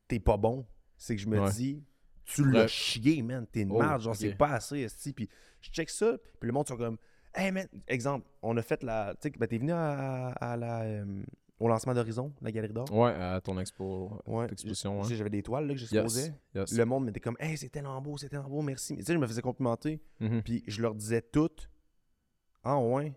[0.08, 0.66] t'es pas bon.
[0.98, 1.50] C'est que je me Ouais.
[1.52, 1.82] dis,
[2.24, 3.46] tu l'as chié, man.
[3.50, 3.98] T'es une Oh.
[3.98, 5.12] Genre, c'est pas assez, esti.
[5.14, 5.28] Puis
[5.62, 6.98] je check ça, puis le monde sont comme,
[7.34, 9.14] hey man, exemple, on a fait la.
[9.20, 10.82] Tu sais, ben, t'es venu à, à la.
[10.82, 11.22] euh,
[11.60, 12.86] au lancement d'Horizon, la galerie d'or?
[12.92, 14.46] Ouais, à ton expo, Ouais.
[14.50, 15.02] exposition.
[15.04, 16.32] J'avais des toiles là, que j'exposais.
[16.54, 16.70] Yes.
[16.70, 16.72] yes.
[16.78, 18.92] Le monde m'était comme, hey, c'est tellement beau, c'est tellement beau, merci.
[18.92, 20.00] Mais tu sais, je me faisais complimenter.
[20.20, 20.42] Mhm.
[20.42, 21.68] Puis je leur disais toutes,
[22.62, 23.12] ah ouais.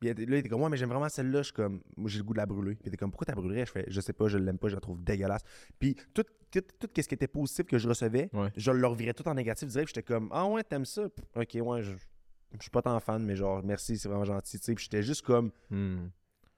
[0.00, 1.38] Puis là, il était comme, ouais, mais j'aime vraiment celle-là.
[1.40, 2.72] Je suis comme, moi, j'ai le goût de la brûler.
[2.74, 4.68] Puis il était comme, pourquoi la brûlerais Je fais, je sais pas, je l'aime pas,
[4.68, 5.42] je la trouve dégueulasse.
[5.78, 8.50] Puis tout, tout, tout ce qui était positif que je recevais, Ouais.
[8.56, 9.88] je leur virais tout en négatif direct.
[9.88, 11.04] Puis j'étais comme, ah ouais, t'aimes ça?
[11.36, 14.58] Ok, ouais, je, je suis pas tant fan, mais genre, merci, c'est vraiment gentil.
[14.58, 16.08] Puis j'étais juste comme, Hmm.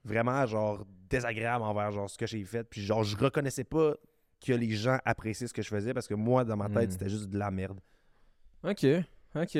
[0.05, 2.63] vraiment, genre, désagréable envers genre, ce que j'ai fait.
[2.63, 3.95] Puis genre, je reconnaissais pas
[4.45, 6.91] que les gens appréciaient ce que je faisais parce que moi, dans ma tête, Mm.
[6.91, 7.79] c'était juste de la merde.
[8.63, 8.85] Ok,
[9.35, 9.57] ok.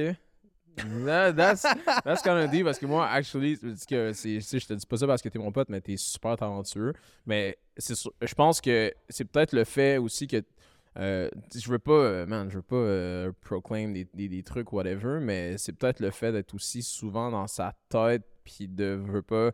[0.78, 1.62] That- that's,
[2.04, 5.08] that's kind of deep parce que moi, actually, que c'est, je te dis pas ça
[5.08, 6.94] parce que t'es mon pote, mais t'es super talentueux.
[7.26, 10.44] Mais je pense que c'est peut-être le fait aussi que
[10.98, 14.72] euh, je veux pas, euh, man, je veux pas euh, proclaim des, des, des trucs,
[14.74, 19.22] whatever, mais c'est peut-être le fait d'être aussi souvent dans sa tête puis de veux
[19.24, 19.52] pas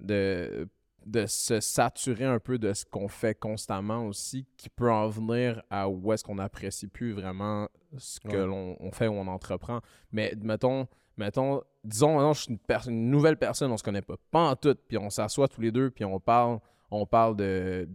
[0.00, 0.68] de
[1.06, 5.62] de se saturer un peu de ce qu'on fait constamment aussi, qui peut en venir
[5.70, 8.46] à où est-ce qu'on n'apprécie plus vraiment ce que Ouais.
[8.46, 9.80] l'on on fait ou on entreprend.
[10.12, 14.56] Mais mettons, mettons disons, je suis une, nouvelle personne, on se connaît pas, pas en
[14.56, 17.88] tout, puis on s'assoit tous les deux, puis on parle, on parle de,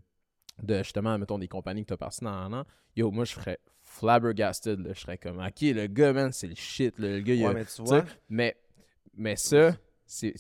[0.61, 2.65] de justement, mettons, des compagnies que tu as passées dans un an.
[2.95, 4.93] Yo, moi, je serais flabbergasted, là.
[4.93, 7.07] je serais comme, ok, le gars, man, c'est le shit, là.
[7.07, 8.57] le gars, il a- mais tu vois, mais,
[9.15, 10.33] mais ça, c'est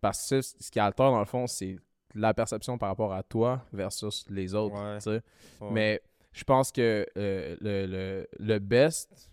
[0.00, 1.76] parce que ça, ce qui altère dans le fond, c'est
[2.14, 4.74] la perception par rapport à toi versus les autres.
[4.74, 5.20] Ouais.
[5.60, 5.70] ouais.
[5.70, 9.30] Mais je pense que euh, le, le, le best,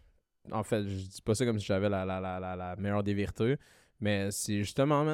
[0.51, 3.03] en fait, je dis pas ça comme si j'avais la, la, la, la, la meilleure
[3.03, 3.57] des vertus,
[3.99, 5.05] mais c'est justement,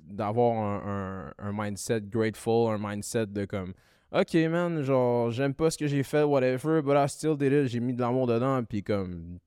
[0.00, 3.74] d'avoir un, un, un mindset grateful, un mindset de comme,
[4.12, 7.66] ok, man, genre, j'aime pas ce que j'ai fait, whatever, but I still did it,
[7.66, 9.38] j'ai mis de l'amour dedans, puis comme,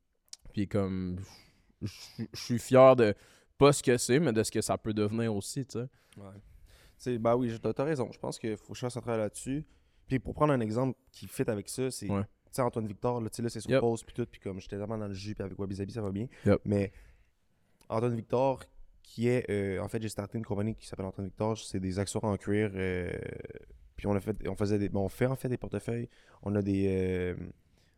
[0.53, 1.19] puis comme,
[1.81, 3.13] je je suis fier de
[3.57, 5.87] pas ce que c'est, mais de ce que ça peut devenir aussi, tu sais.
[6.17, 6.33] Ouais.
[6.97, 8.09] Sais, bah oui, t'as raison.
[8.11, 9.65] Je pense qu'il faut que je fasse un travail là-dessus.
[10.07, 12.23] Puis pour prendre un exemple qui fit avec ça, c'est Ouais.
[12.59, 13.81] Antoine Victor, là, tu sais, là c'est sur Yep.
[13.81, 16.09] pause puis tout, puis comme j'étais vraiment dans le jus puis avec Wabi ça va
[16.11, 16.27] bien.
[16.43, 16.61] Yep.
[16.65, 16.91] Mais
[17.87, 18.63] Antoine Victor,
[19.03, 21.99] qui est euh, en fait j'ai starté une compagnie qui s'appelle Antoine Victor, c'est des
[21.99, 22.71] accessoires en cuir.
[22.73, 23.11] euh,
[23.95, 26.09] puis on a fait, on faisait des, bon, on fait en fait des portefeuilles.
[26.41, 27.35] On a des euh,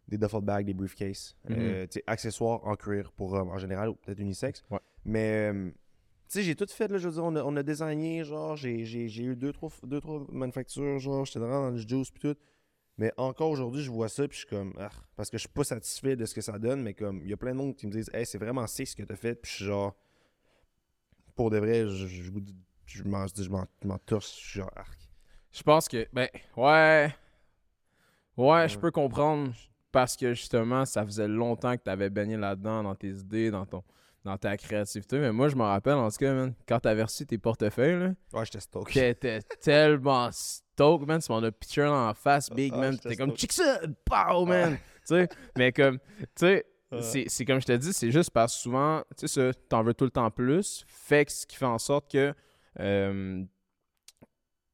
[0.10, 4.20] des duffel bags, des briefcases, sais, accessoires en cuir pour hommes en général ou peut-être
[4.20, 4.64] unisexe.
[4.72, 4.80] Ouais.
[5.06, 5.54] Mais
[6.34, 8.82] sais, j'ai tout fait, là, je veux dire, on a, on a designé, genre, j'ai,
[9.22, 12.40] eu deux, trois, deux, trois manufactures, genre, j'étais dans le juice puis tout.
[12.98, 15.50] Mais encore aujourd'hui, je vois ça, puis je suis comme, ah, parce que je suis
[15.50, 17.76] pas satisfait de ce que ça donne, mais comme, il y a plein de monde
[17.76, 19.96] qui me disent, hey, c'est vraiment sick ce que t'as fait, puis je suis genre,
[21.36, 22.32] pour de vrai, je, je, je,
[22.86, 23.66] je m'en, je m'en,
[24.10, 25.00] je je suis genre, arc.
[25.52, 27.14] Je pense que, ben, ouais.
[28.38, 28.82] Ouais, je Ouais.
[28.82, 29.54] peux comprendre
[29.92, 33.66] parce que justement, ça faisait longtemps que tu avais baigné là-dedans, dans tes idées, dans
[33.66, 33.84] ton
[34.24, 35.18] dans ta créativité.
[35.20, 38.12] Mais moi, je me rappelle, en tout cas, man, quand t'avais reçu tes portefeuilles, là,
[38.34, 38.94] Ouais, j'étais stoked.
[38.94, 41.22] t'étais tellement stoked, man.
[41.22, 43.00] Tu m'en as pitché en face, big, Ah, man.
[43.00, 44.76] T'es comme, check ça, pow, man.
[44.78, 44.82] tu
[45.16, 46.00] sais, mais comme,
[46.36, 46.62] tu
[47.02, 49.94] sais, c'est comme je te dis, c'est juste parce que souvent, tu sais, t'en veux
[49.94, 50.84] tout le temps plus.
[50.88, 52.34] Fait que ce qui fait en sorte que
[52.80, 53.44] euh,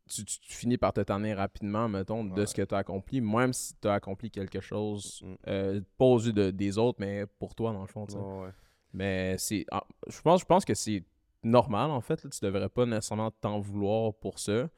[0.08, 2.46] tu, tu- tu finis par te tanner rapidement, mettons, de Ouais.
[2.46, 5.36] ce que tu as accompli, même si tu as accompli quelque chose, Mm.
[5.48, 8.06] euh, pas aux yeux de- des autres, mais pour toi, dans le fond.
[8.06, 8.20] tu sais.
[8.20, 8.50] Ouais, ouais.
[8.96, 9.66] Mais c'est.
[9.72, 11.04] ah, Je pense, je pense que c'est
[11.44, 12.24] normal, en fait.
[12.24, 12.30] Là.
[12.30, 14.70] Tu devrais pas nécessairement t'en vouloir pour ça.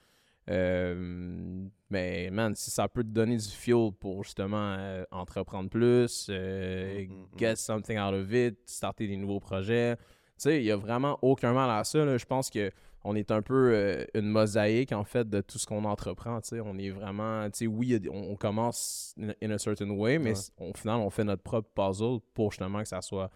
[0.50, 6.28] Euh, mais, man, si ça peut te donner du fuel pour justement euh, entreprendre plus,
[6.30, 7.38] euh, Mm, mm, mm.
[7.38, 10.04] get something out of it, starter des nouveaux projets, tu
[10.38, 12.04] sais, il y a vraiment aucun mal à ça.
[12.06, 12.18] là.
[12.18, 12.72] Je pense que
[13.04, 16.40] on est un peu euh, une mosaïque, en fait, de tout ce qu'on entreprend.
[16.64, 17.46] On est vraiment.
[17.52, 20.70] Tu sais, oui, on, on commence in, a certain way, mais Ouais.
[20.70, 23.30] au final, on fait notre propre puzzle pour justement que ça soit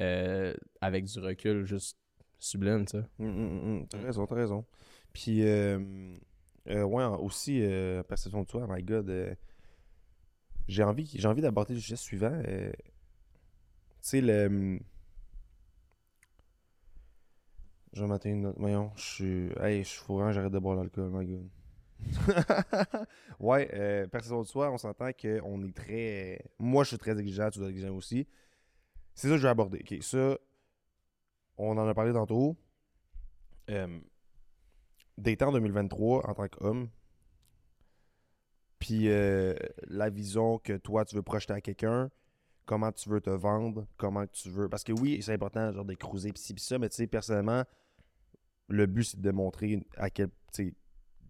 [0.00, 1.98] euh, avec du recul juste
[2.38, 3.04] sublime, tu sais.
[3.18, 3.86] Mm, mm, mm.
[3.88, 4.64] T'as raison, t'as raison.
[5.12, 6.16] Puis, euh,
[6.68, 7.62] euh, ouais, aussi,
[8.08, 9.36] perception de toi, my God,
[10.68, 12.42] j'ai envie, j'ai envie d'aborder le sujet suivant.
[12.42, 12.72] tu
[14.00, 14.78] sais, le.
[17.94, 18.56] Je vais mater une note.
[18.58, 19.48] Voyons, je suis.
[19.60, 21.48] Hey, je suis fourrant, j'arrête de boire l'alcool, my God.
[23.40, 26.40] ouais, euh, perception de soi, on s'entend qu'on est très.
[26.58, 28.26] Moi, je suis très exigeant, tu dois être exigeant aussi.
[29.18, 29.84] C'est ça que je vais aborder.
[30.00, 30.38] Ça,
[31.56, 32.56] on en a parlé tantôt.
[33.68, 33.98] Euh,
[35.16, 36.88] D'été en 2023 en tant qu'homme,
[38.78, 39.56] puis euh,
[39.88, 42.12] la vision que toi, tu veux projeter à quelqu'un,
[42.64, 44.68] comment tu veux te vendre, comment tu veux.
[44.68, 47.08] Parce que oui, c'est important, genre de cruiser, pis ci, pis ça, mais tu sais,
[47.08, 47.64] personnellement,
[48.68, 50.30] le but, c'est de montrer à quel.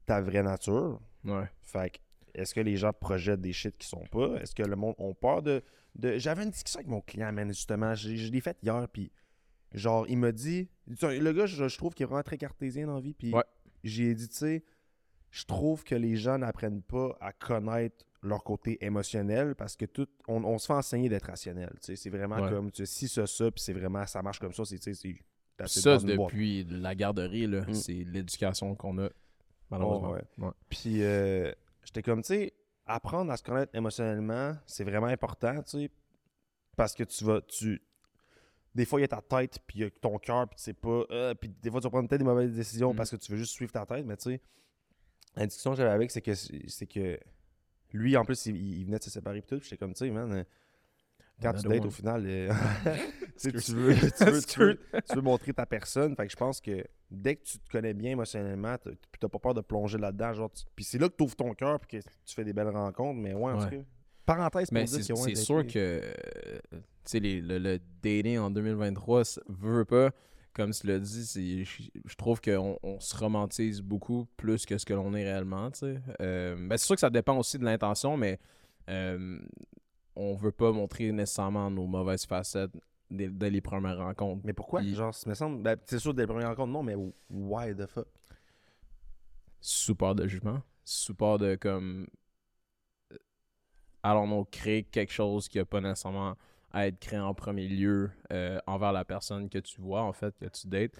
[0.04, 1.00] ta vraie nature.
[1.24, 1.50] Ouais.
[1.62, 1.98] Fait que,
[2.34, 4.34] est-ce que les gens projettent des shit qui sont pas?
[4.42, 5.62] Est-ce que le monde ont peur de.
[5.98, 6.16] De...
[6.18, 7.94] J'avais une discussion avec mon client, man, justement.
[7.94, 9.10] Je, je l'ai faite hier, puis
[9.74, 10.68] genre, il m'a dit.
[10.86, 13.44] Le gars, je, je trouve qu'il est vraiment très cartésien dans la vie, puis Ouais.
[13.84, 14.64] j'ai dit, tu sais,
[15.30, 20.08] je trouve que les gens n'apprennent pas à connaître leur côté émotionnel parce que tout.
[20.26, 21.96] On, on se fait enseigner d'être rationnel, tu sais.
[21.96, 22.50] C'est vraiment Ouais.
[22.50, 24.94] comme, tu sais, si ça, ça, puis c'est vraiment, ça marche comme ça, c'est, tu
[24.94, 25.66] sais, c'est.
[25.68, 26.30] c'est Ça, boîte.
[26.32, 27.74] depuis la garderie, là, Mm.
[27.74, 29.08] c'est l'éducation qu'on a,
[29.70, 30.10] malheureusement.
[30.10, 30.46] Oh, ouais.
[30.46, 30.52] Ouais.
[30.70, 31.52] Puis euh,
[31.84, 32.52] j'étais comme, tu sais,
[32.88, 35.90] apprendre à se connaître émotionnellement, c'est vraiment important, tu sais,
[36.76, 37.82] parce que tu vas, tu...
[38.74, 40.62] Des fois, il y a ta tête, puis il y a ton cœur, puis tu
[40.64, 41.04] sais pas...
[41.10, 42.96] euh, puis des fois, tu vas prendre peut-être des mauvaises décisions Mm.
[42.96, 44.40] parce que tu veux juste suivre ta tête, mais tu sais,
[45.36, 47.18] la discussion que j'avais avec, c'est que, c'est que
[47.92, 49.98] lui, en plus, il, il venait de se séparer, puis tout, puis j'étais comme, tu
[50.06, 50.44] sais, man...
[51.42, 52.52] Quand tu dates, au final, euh,
[53.38, 54.76] tu tu veux, tu, veux, tu, veux, Excuse.
[55.08, 56.16] tu veux montrer ta personne.
[56.16, 59.38] Fait que je pense que dès que tu te connais bien émotionnellement, puis t'as pas
[59.38, 60.32] peur de plonger là-dedans.
[60.32, 62.52] Genre, tu- puis c'est là que tu ouvres ton cœur puis que tu fais des
[62.52, 63.20] belles rencontres.
[63.20, 63.76] Mais ouais, en tout cas.
[64.26, 66.02] Parenthèse pour Mais c'est ouais, sûr que
[67.04, 70.10] tu les- le, le dating en 2023, ça veut pas,
[70.52, 74.92] comme tu l'as dit, je trouve qu'on on se romantise beaucoup plus que ce que
[74.92, 75.70] l'on est réellement.
[75.70, 75.94] tu.
[76.20, 78.38] Euh, ben, c'est sûr que ça dépend aussi de l'intention, mais
[78.90, 79.38] euh,
[80.18, 82.72] on veut pas montrer nécessairement nos mauvaises facettes
[83.10, 84.42] dès, dès les premières rencontres.
[84.44, 84.80] Mais pourquoi?
[84.80, 85.62] Puis- Genre, ça me semble.
[85.62, 86.96] ben, c'est sûr, dès les premières rencontres, non, mais
[87.30, 88.06] why the fuck?
[89.96, 90.62] Peur de jugement,
[91.18, 92.06] peur de comme
[93.12, 93.16] euh,
[94.02, 96.36] allons-nous créer quelque chose qui a pas nécessairement
[96.70, 100.36] à être créé en premier lieu euh, envers la personne que tu vois en fait
[100.38, 100.92] que tu dates.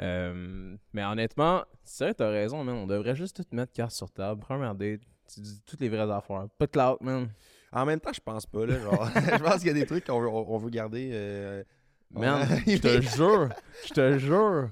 [0.00, 2.74] Euh, mais honnêtement, c'est vrai, t'as raison, man.
[2.76, 4.40] On devrait juste tout mettre carte sur table.
[4.40, 5.00] Première date,
[5.32, 6.48] tu dis toutes les vraies affaires.
[6.58, 7.28] Pas de clout, man.
[7.72, 8.78] En même temps, je pense pas, là.
[8.78, 11.10] Genre, je pense qu'il y a des trucs qu'on veut, on, on veut garder.
[11.12, 11.62] euh,
[12.14, 12.26] Ouais.
[12.66, 13.48] je te jure,
[13.86, 14.68] je te jure,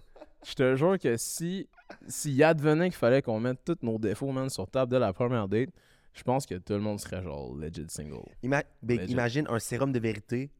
[0.46, 1.68] je te jure que si
[2.06, 5.48] s'il advenait qu'il fallait qu'on mette tous nos défauts, man, sur table de la première
[5.48, 5.70] date,
[6.12, 8.20] je pense que tout le monde serait genre legit single.
[8.44, 9.12] Ima- ben, Legit.
[9.12, 10.50] imagine un sérum de vérité.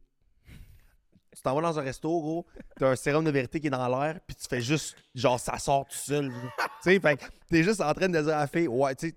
[1.35, 2.45] Tu t'en vas dans un resto, gros,
[2.77, 5.57] t'as un sérum de vérité qui est dans l'air, puis tu fais juste, genre, ça
[5.59, 6.29] sort tout seul.
[6.29, 6.33] tu
[6.81, 9.15] sais, fait t'es juste en train de dire à la fille, ouais, tu sais,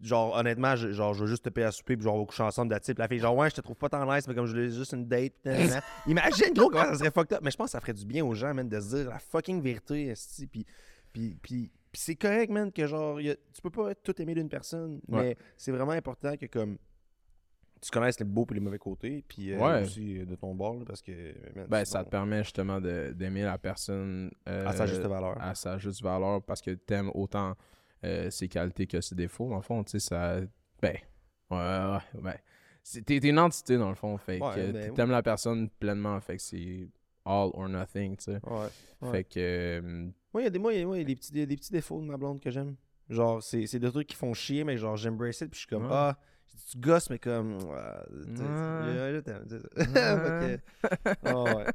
[0.00, 2.26] genre, honnêtement, je, genre, je veux juste te payer à souper, puis genre, on va
[2.26, 2.98] coucher ensemble, de type.
[2.98, 4.92] La fille, genre, ouais, je te trouve pas tant nice, mais comme je voulais juste
[4.92, 5.34] une date.
[6.06, 7.40] Imagine, gros, comment ça serait fucked up.
[7.42, 9.18] Mais je pense que ça ferait du bien aux gens, man, de se dire la
[9.18, 10.64] fucking vérité, esti, puis,
[11.12, 14.48] puis, puis, puis c'est correct, man, que genre, a- tu peux pas tout aimer d'une
[14.48, 15.22] personne, Ouais.
[15.22, 16.76] mais c'est vraiment important que, comme,
[17.80, 19.82] tu connaisses les beaux et les mauvais côtés, puis euh, Ouais.
[19.82, 21.12] aussi euh, de ton bord, là, parce que.
[21.54, 25.40] man, Ben, ça te permet justement d'aimer la personne euh, À sa juste valeur.
[25.40, 27.54] à sa juste valeur parce que t'aimes autant
[28.04, 29.48] euh, ses qualités que ses défauts.
[29.48, 30.40] Dans le fond, tu sais, ça.
[30.82, 30.96] Ben,
[31.50, 32.40] ouais, ouais, ouais.
[33.06, 34.16] T'es une entité, dans le fond.
[34.18, 36.20] Fait Ouais, que ben, t'aimes la personne pleinement.
[36.20, 36.88] Fait que c'est
[37.24, 38.40] all or nothing, tu sais.
[38.46, 38.66] Ouais.
[39.02, 39.10] ouais.
[39.10, 39.40] Fait que.
[39.40, 39.80] euh,
[40.34, 41.46] Moi, il y a des, moi, y a- moi, il y a des petits, des
[41.46, 42.76] défauts de ma blonde que j'aime.
[43.08, 45.66] Genre, c'est c'est des trucs qui font chier, mais genre, j'embrace it, puis je suis
[45.68, 46.18] comme, ah,
[46.70, 49.50] tu gosses, mais comme, ah, je- t'aime,
[51.22, 51.66] que- ouais.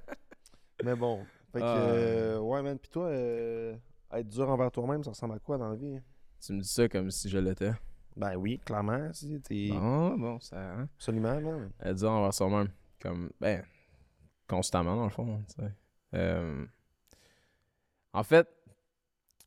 [0.83, 1.23] Mais bon.
[1.51, 1.77] Fait que, Ah.
[1.89, 2.77] euh, ouais, man.
[2.77, 3.75] Puis toi, euh,
[4.13, 5.99] être dur envers toi-même, ça ressemble à quoi dans la vie?
[6.41, 7.71] tu me dis ça comme si je l'étais.
[8.15, 9.11] Ben oui, clairement.
[9.13, 10.57] Si, t'es Bon, bon, ça.
[10.73, 10.89] Hein?
[10.95, 11.69] absolument, man.
[11.79, 12.69] Elle dit envers soi-même.
[13.01, 13.63] Comme, ben,
[14.47, 15.43] constamment, dans le fond.
[15.47, 15.71] tu sais.
[16.15, 16.65] Euh,
[18.13, 18.47] en fait,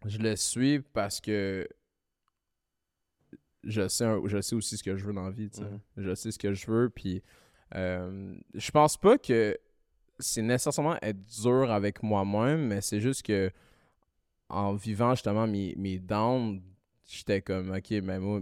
[0.05, 1.67] je le suis parce que
[3.65, 5.49] je sais, un- je sais aussi ce que je veux dans la vie.
[5.51, 5.65] tu sais.
[5.65, 5.81] Mhm.
[5.97, 6.91] Je sais ce que je veux.
[6.91, 7.23] Puis,
[7.75, 9.57] euh, je pense pas que
[10.19, 13.51] c'est nécessairement être dur avec moi-même, mais c'est juste que
[14.53, 16.61] en vivant justement mes, mes downs,
[17.07, 18.41] j'étais comme, ok, mais moi,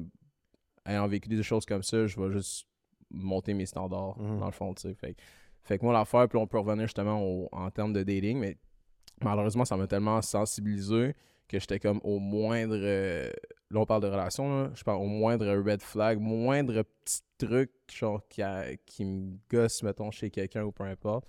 [0.85, 2.67] ayant vécu des choses comme ça, je vais juste
[3.11, 4.39] monter mes standards, Mhm.
[4.41, 4.95] dans le fond, tu sais.
[4.95, 5.21] Fait, que-
[5.63, 8.57] fait que moi, l'affaire, puis on peut revenir justement au- en termes de dating, mais
[9.23, 11.15] malheureusement, ça m'a tellement sensibilisé
[11.49, 12.77] que j'étais comme au moindre.
[12.79, 13.29] euh,
[13.71, 14.71] là, on parle de relation, là.
[14.75, 19.83] Je parle au moindre red flag, moindre petit truc, genre, qui, a- qui me gosse,
[19.83, 21.27] mettons, chez quelqu'un ou peu importe.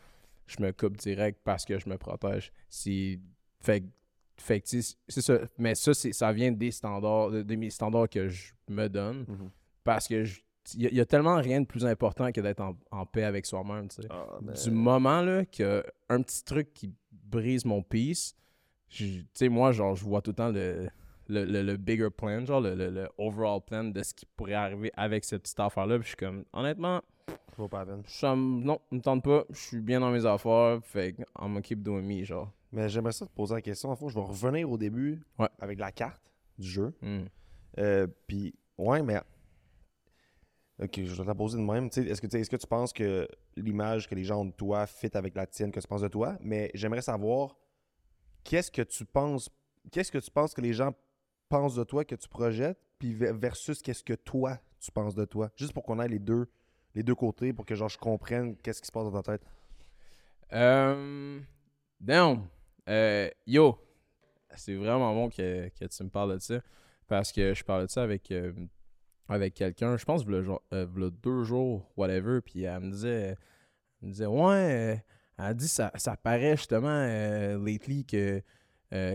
[0.47, 2.51] Je me coupe direct parce que je me protège.
[2.69, 3.19] C'est.
[3.61, 3.87] Fait, que-
[4.41, 5.39] fait que, c'est ça.
[5.57, 9.49] Mais ça, ça vient des standards, de, de mes standards que je me donne Mhm.
[9.83, 10.41] parce que je-
[10.75, 13.05] il y, a- il y a tellement rien de plus important que d'être en, en
[13.05, 13.87] paix avec soi-même.
[14.09, 18.35] Ah, ben, Du moment là que un petit truc qui brise mon peace,
[18.89, 20.89] tu sais moi genre je vois tout le temps le,
[21.29, 24.53] le, le, le bigger plan, genre le, le, le overall plan de ce qui pourrait
[24.53, 25.95] arriver avec cette petite affaire-là.
[25.97, 27.01] Puis je suis comme, honnêtement,
[27.55, 29.45] Faut pas ça me- non, me tente pas.
[29.49, 30.79] Je suis bien dans mes affaires.
[30.83, 32.51] Fait I'm gonna keep doing me, genre.
[32.71, 33.89] Mais j'aimerais ça te poser la question.
[33.89, 35.49] En fond, je vais revenir au début Ouais.
[35.59, 36.21] avec la carte
[36.57, 36.93] du jeu.
[37.77, 39.19] Euh, Puis, ouais, mais.
[40.81, 41.85] Ok, je vais te la poser de même.
[41.95, 45.11] Est-ce que, est-ce que tu penses que l'image que les gens ont de toi fit
[45.15, 46.37] avec la tienne que tu penses de toi?
[46.41, 47.55] Mais j'aimerais savoir
[48.43, 49.49] qu'est-ce que tu penses.
[49.91, 50.93] Qu'est-ce que tu penses que les gens
[51.49, 55.25] pensent de toi que tu projettes, puis ve- versus qu'est-ce que toi tu penses de
[55.25, 55.51] toi?
[55.55, 56.47] Juste pour qu'on ait les deux,
[56.95, 59.45] les deux côtés, pour que genre je comprenne qu'est-ce qui se passe dans ta tête.
[60.53, 61.39] Euh,
[61.99, 62.47] damn.
[62.89, 63.77] Euh, yo,
[64.55, 66.59] c'est vraiment bon que, que tu me parles de ça.
[67.07, 68.53] Parce que je parlais de ça avec, euh,
[69.27, 72.41] avec quelqu'un, je pense, genre- euh, v'là deux jours, whatever.
[72.41, 73.35] Puis elle me disait,
[74.01, 74.95] elle me disait ouais, euh,
[75.37, 78.41] elle dit ça, ça paraît justement, euh, lately, que.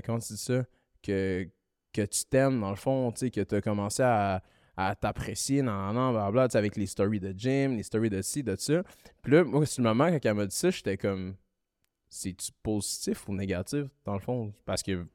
[0.04, 0.64] comment tu dis ça?
[1.02, 1.48] Que,
[1.92, 4.42] que tu t'aimes, dans le fond, tu sais, que tu as commencé à,
[4.76, 8.56] à t'apprécier, nan, nan, blablabla, avec les stories de gym, les stories de ci, de
[8.56, 8.82] ça.
[9.22, 11.36] Puis là, moi, sur le moment, quand elle m'a dit ça, j'étais comme,
[12.16, 14.52] c'est-tu positif ou négatif, dans le fond?
[14.64, 15.06] Parce que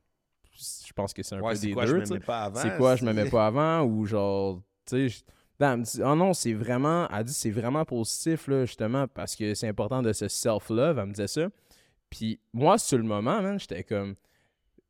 [0.53, 2.13] je pense que c'est un peu des quoi, deux, je tu sais.
[2.13, 2.61] me mets pas avant?
[2.61, 5.23] C'est quoi, je me mets pas avant ou genre, tu sais, je-
[5.59, 9.35] elle me dit, oh non, c'est vraiment, elle dit, c'est vraiment positif, là, justement, parce
[9.35, 11.49] que c'est important de se self-love, elle me disait ça.
[12.09, 14.15] Puis moi, sur le moment, man, j'étais comme,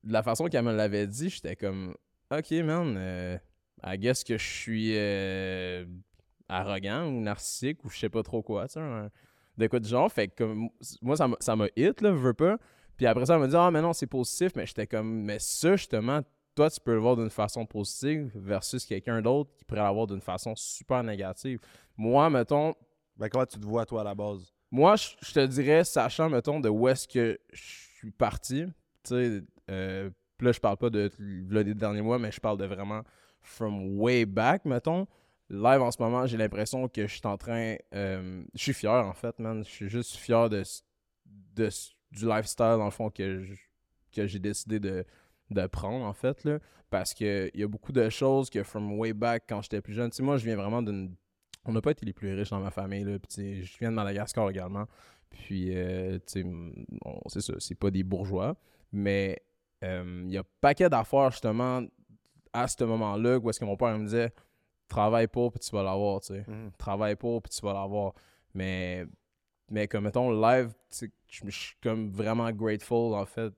[0.04, 1.93] de la façon qu'elle me l'avait dit, j'étais comme,
[2.32, 3.38] ok, man, euh,
[3.84, 5.86] I guess que je suis euh,
[6.47, 9.10] arrogant ou narcissique ou je sais pas trop quoi, tu sais, un-
[9.58, 10.12] de quoi de genre.
[10.12, 10.70] Fait que comme,
[11.02, 12.58] moi, ça m'a- ça m'a hit, là, je veux pas.
[12.98, 15.38] Puis après ça, elle m'a dit, ah, mais non, c'est positif, mais j'étais comme, mais
[15.40, 16.22] ça, justement,
[16.56, 20.22] toi, tu peux le voir d'une façon positive versus quelqu'un d'autre qui pourrait l'avoir d'une
[20.22, 21.60] façon super négative.
[21.98, 22.76] Moi, mettons,
[23.18, 24.54] Ben, comment tu te vois, toi, à la base?
[24.72, 27.62] moi, je je te dirais, sachant, mettons, de où est-ce que je
[27.98, 28.72] suis parti, tu
[29.04, 30.10] sais, euh,
[30.40, 31.10] là, je parle pas de
[31.50, 33.02] là, des derniers mois, mais je parle de vraiment
[33.42, 35.08] from way back, mettons.
[35.52, 37.76] Live, en ce moment, j'ai l'impression que je suis en train...
[37.94, 39.64] euh, je suis fier, en fait, man.
[39.64, 40.64] Je suis juste fier de,
[41.26, 43.44] du lifestyle, dans le fond, que
[44.14, 45.06] que j'ai décidé de,
[45.50, 46.60] de prendre, en fait, là.
[46.90, 50.10] Parce qu'il y a beaucoup de choses que from way back, quand j'étais plus jeune...
[50.10, 51.16] Tu sais, moi, je viens vraiment d'une
[51.66, 53.04] on n'a pas été les plus riches dans ma famille.
[53.04, 53.20] Là.
[53.20, 54.86] Puis, je viens de Madagascar également.
[55.30, 56.46] Puis, euh, tu sais,
[57.28, 58.56] c'est ça, c'est pas des bourgeois.
[58.92, 59.42] Mais
[59.84, 61.84] euh, il y a un paquet d'affaires, justement,
[62.52, 64.34] à ce moment-là, où est-ce que mon père me disait
[64.91, 66.45] travaille pas, puis tu vas l'avoir, tu sais.
[66.77, 68.13] Travaille pas, puis tu vas l'avoir.
[68.54, 69.06] Mais,
[69.69, 73.54] mais comme, mettons, live, je suis comme vraiment grateful, en fait,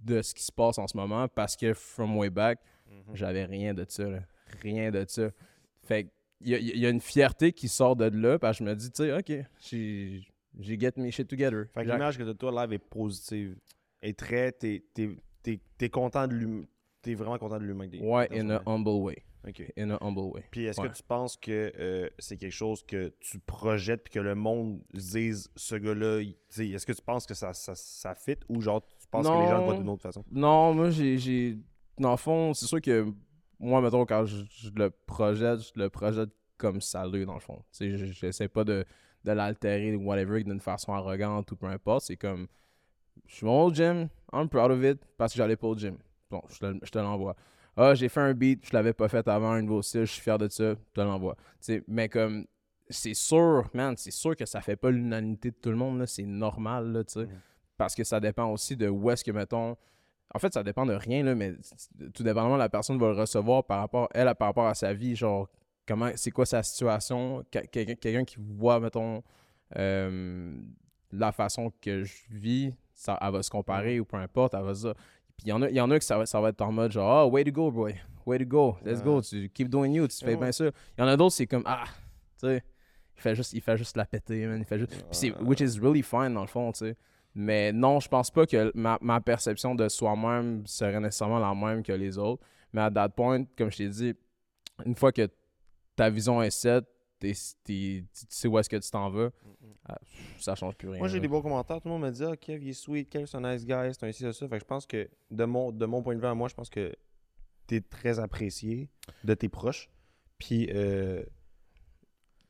[0.00, 3.14] de ce qui se passe en ce moment, parce que from way back, Mhm.
[3.16, 4.20] j'avais rien de ça, là.
[4.62, 5.30] Rien de ça.
[5.82, 6.08] Fait
[6.40, 8.70] il y a, il y a une fierté qui sort de là, parce que je
[8.70, 10.20] me dis, tu sais, OK, j'ai
[10.60, 11.66] j'ai get me shit together.
[11.72, 13.56] Fait que l'image que de toi live est positive.
[14.02, 14.52] Et très.
[14.52, 16.64] T'es, t'es, t'es content de l'humain.
[17.02, 17.88] T'es vraiment content de l'humain.
[18.00, 19.24] Ouais, in a humble way.
[19.46, 19.62] Ok.
[19.76, 20.44] In a humble way.
[20.50, 20.88] Puis est-ce Ouais.
[20.88, 24.80] que tu penses que euh, c'est quelque chose que tu projettes puis que le monde
[24.94, 28.82] se dise ce gars-là, est-ce que tu penses que ça, ça, ça fit ou genre
[28.98, 29.80] tu penses que les gens le voient Non.
[29.80, 30.24] d'une autre façon?
[30.30, 31.18] Non, moi, j'ai.
[31.18, 31.58] j'ai-
[31.98, 33.06] Dans le fond, c'est sûr que
[33.60, 37.58] moi, mettons, quand je, je le projette, je le projette comme salut, dans le fond.
[37.72, 38.84] Tu sais, je- j'essaie pas de,
[39.24, 42.04] de l'altérer ou whatever d'une façon arrogante ou peu importe.
[42.06, 42.46] C'est comme.
[43.26, 45.96] Je suis au gym, I'm proud of it parce que j'allais pas au gym.
[46.30, 47.36] Bon, je te, je te l'envoie.
[47.76, 50.22] Ah, j'ai fait un beat, je l'avais pas fait avant, un nouveau style, je suis
[50.22, 51.36] fier de ça, je te l'envoie.
[51.88, 52.46] Mais comme.
[52.90, 56.04] C'est sûr, man, c'est sûr que ça fait pas l'unanimité de tout le monde.
[56.06, 57.20] C'est normal, là, tu sais.
[57.24, 57.40] Mhm.
[57.78, 59.74] Parce que ça dépend aussi de où est-ce que, mettons.
[60.34, 61.54] En fait, ça dépend de rien, là, mais
[62.12, 65.16] tout dépendamment, la personne va le recevoir par rapport, elle, par rapport à sa vie,
[65.16, 65.48] genre,
[65.88, 67.60] comment, c'est quoi sa situation, que-
[67.94, 69.22] quelqu'un qui voit, mettons,
[69.76, 70.54] euh,
[71.10, 74.74] la façon que je vis, ça, elle va se comparer ou peu importe, elle va
[74.74, 74.94] se dire.
[75.38, 76.72] Puis il y en a, y en a que ça va, ça va être en
[76.72, 77.94] mode genre, oh, way to go, boy,
[78.26, 80.36] way to go, let's go, tu keep doing you, tu fais Ouais.
[80.36, 80.64] bien ça.
[80.66, 81.84] Il y en a d'autres, c'est comme, ah,
[82.40, 82.62] tu sais,
[83.16, 84.92] il fait juste, il fait juste la péter, man, il fait juste.
[84.92, 86.96] Puis c'est, which is really fine dans le fond, tu sais.
[87.34, 91.82] Mais non, je pense pas que ma, ma perception de soi-même serait nécessairement la même
[91.82, 92.42] que les autres.
[92.72, 94.14] Mais à that point, comme je t'ai dit,
[94.86, 95.28] une fois que
[95.96, 96.84] ta vision est set,
[97.32, 99.30] t'es- t'es- tu sais où est-ce que tu t'en vas,
[99.88, 99.98] ah,
[100.38, 100.98] ça change plus rien.
[100.98, 101.80] Moi, j'ai des bons commentaires.
[101.80, 103.74] Tout le monde me dit Ah, Kev, il est sweet, Kev, c'est un nice guy,
[103.92, 104.48] c'est un ci, c'est ça.
[104.48, 106.54] Fait que je pense que, de mon, de mon point de vue à moi, je
[106.54, 106.94] pense que
[107.66, 108.88] t'es très apprécié
[109.24, 109.88] de tes proches.
[110.38, 111.22] Puis, euh,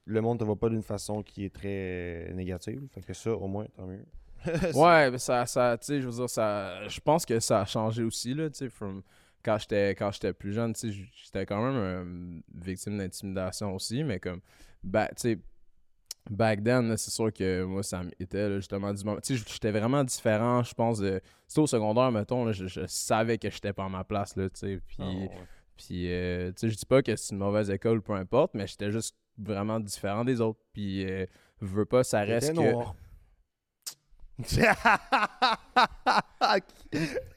[0.06, 2.86] le monde te voit pas d'une façon qui est très négative.
[2.90, 4.04] Fait que ça, au moins, tant mieux.
[4.74, 7.64] Ouais, mais ça, ça tu sais, je veux dire, ça, je pense que ça a
[7.64, 9.02] changé aussi, là, tu sais, from-
[9.44, 14.40] quand j'étais, quand j'étais plus jeune, j'étais quand même euh, victime d'intimidation aussi, mais comme,
[14.82, 15.38] ben, tu sais,
[16.30, 19.20] back then, c'est sûr que moi, ça m'était là, justement du moment.
[19.20, 20.98] Tu sais, j'étais vraiment différent, je pense.
[20.98, 24.36] de C'était au secondaire, mettons, là, je, je savais que j'étais pas à ma place,
[24.36, 24.80] là, tu sais.
[24.86, 25.30] Puis, Ah, ouais.
[25.76, 28.66] puis euh, tu sais, je dis pas que c'est une mauvaise école, peu importe, mais
[28.66, 30.60] j'étais juste vraiment différent des autres.
[30.72, 31.26] Puis, euh,
[31.60, 32.60] veux pas, ça reste que.
[32.60, 32.94] noir.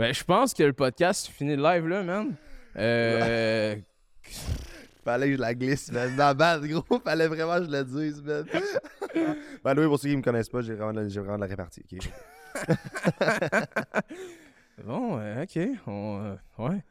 [0.00, 2.34] Ben, je pense que le podcast finit live là, man.
[2.78, 3.76] Euh,
[5.04, 6.16] Fallait que je la glisse, man.
[6.16, 8.46] Dans la base, gros, fallait vraiment que je le dise, man.
[9.62, 11.84] ben oui, pour ceux qui me connaissent pas, j'ai vraiment, la- vraiment de la répartie.
[11.92, 12.10] ok?
[14.86, 15.58] Bon, euh, ok.
[15.86, 16.82] on, euh, ouais.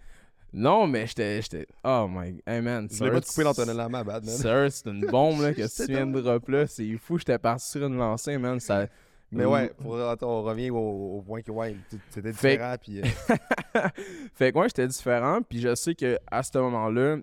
[0.53, 1.41] Non, mais j'étais.
[1.41, 2.39] j'étais- Oh my.
[2.45, 2.87] Hey man.
[2.91, 4.35] Je voulais pas te couper l'Antonella, ma bad, man.
[4.35, 6.67] Sir, c'est une bombe là, que tu viens de drop là.
[6.67, 8.59] C'est fou, j'étais parti sur une lancée, man.
[8.59, 8.85] Ça...
[9.31, 10.77] Mais ouais, pour, attends, on revient au,
[11.17, 11.75] au point que, ouais,
[12.09, 13.01] c'était Fait- différent, puis...
[13.01, 13.05] euh,
[14.33, 15.41] fait que moi, j'étais différent.
[15.47, 17.17] Puis je sais que à ce moment-là,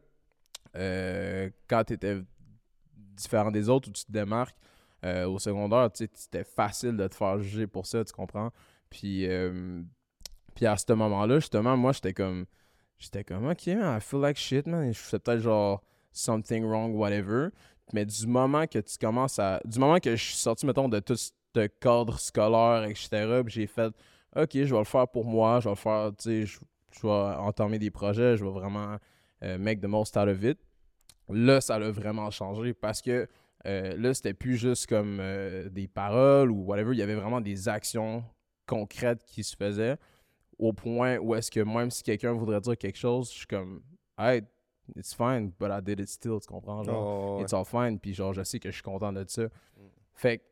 [0.76, 2.18] euh, quand tu étais
[3.16, 4.56] différent des autres ou tu te démarques
[5.04, 8.50] euh, au secondaire, c'était facile de te faire juger pour ça, tu comprends?
[8.90, 9.82] Puis, euh,
[10.54, 12.46] puis à ce moment-là, justement, moi, j'étais comme,
[12.98, 14.92] j'étais comme, OK, man, I feel like shit, man.
[14.92, 17.48] Je fais peut-être genre something wrong, whatever.
[17.92, 19.60] Mais du moment que tu commences à.
[19.64, 23.66] Du moment que je suis sorti, mettons, de tout ce cadre scolaire, etc., puis j'ai
[23.66, 23.92] fait,
[24.36, 26.58] OK, je vais le faire pour moi, je vais le faire, tu sais, je,
[26.92, 28.96] je vais entamer des projets, je vais vraiment
[29.42, 30.58] euh, make the most out of it.
[31.28, 33.26] Là, ça a vraiment changé parce que
[33.66, 36.92] euh, là, c'était plus juste comme euh, des paroles ou whatever.
[36.92, 38.22] Il y avait vraiment des actions
[38.66, 39.96] concrètes qui se faisaient
[40.58, 43.82] au point où est-ce que même si quelqu'un voudrait dire quelque chose, je suis comme,
[44.18, 44.42] hey,
[44.94, 46.84] it's fine, but I did it still, tu comprends?
[46.84, 47.42] Genre, oh, ouais.
[47.42, 49.42] it's all fine, puis genre, je sais que je suis content de ça.
[50.14, 50.44] Fait que,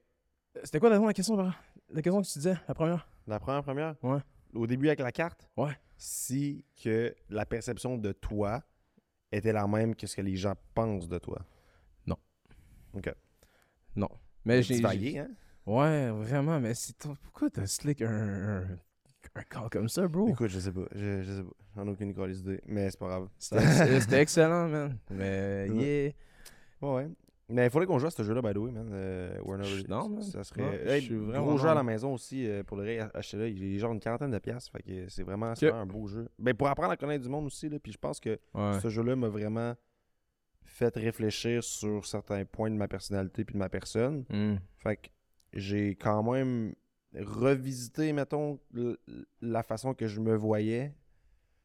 [0.62, 1.54] c'était quoi la question, Bara?
[1.90, 3.08] La question que tu disais, la première?
[3.26, 3.94] La première première?
[4.02, 4.20] Ouais.
[4.54, 5.48] Au début avec la carte?
[5.56, 5.76] Ouais.
[5.96, 8.62] Si que la perception de toi
[9.32, 11.44] était la même que ce que les gens pensent de toi?
[14.44, 14.74] Mais j'ai.
[14.74, 15.30] Divagué, hein?
[15.66, 18.78] Ouais, vraiment, mais c'est pourquoi t'as slick un, un,
[19.34, 20.28] un call comme ça, bro?
[20.28, 20.84] Écoute, je sais pas.
[20.94, 21.54] Je, je sais pas.
[21.74, 22.60] J'en ai aucune idée.
[22.66, 23.28] Mais c'est pas grave.
[23.38, 24.98] C'était excellent, man.
[25.10, 26.12] Mais yeah.
[26.82, 27.10] Ouais, ouais.
[27.54, 28.88] Mais il faudrait qu'on joue à ce jeu-là, by the way, man.
[28.92, 30.20] Euh, Warner Je suis man.
[30.22, 30.62] Ça serait.
[30.62, 33.08] Ouais, Hey, je suis vraiment gros jeu à la maison aussi, euh, pour le vrai,
[33.14, 33.54] achetez-le.
[33.54, 34.72] J'ai genre une quarantaine de piastres.
[34.72, 36.28] Fait que c'est vraiment, un beau jeu.
[36.38, 37.78] Ben, pour apprendre à connaître du monde aussi, là.
[37.78, 38.80] Puis je pense que Ouais.
[38.80, 39.74] ce jeu-là m'a vraiment
[40.64, 44.24] fait réfléchir sur certains points de ma personnalité puis de ma personne.
[44.30, 44.56] Hmm.
[44.78, 45.08] Fait que
[45.52, 46.74] j'ai quand même
[47.16, 48.58] revisité, mettons,
[49.40, 50.92] la façon que je me voyais.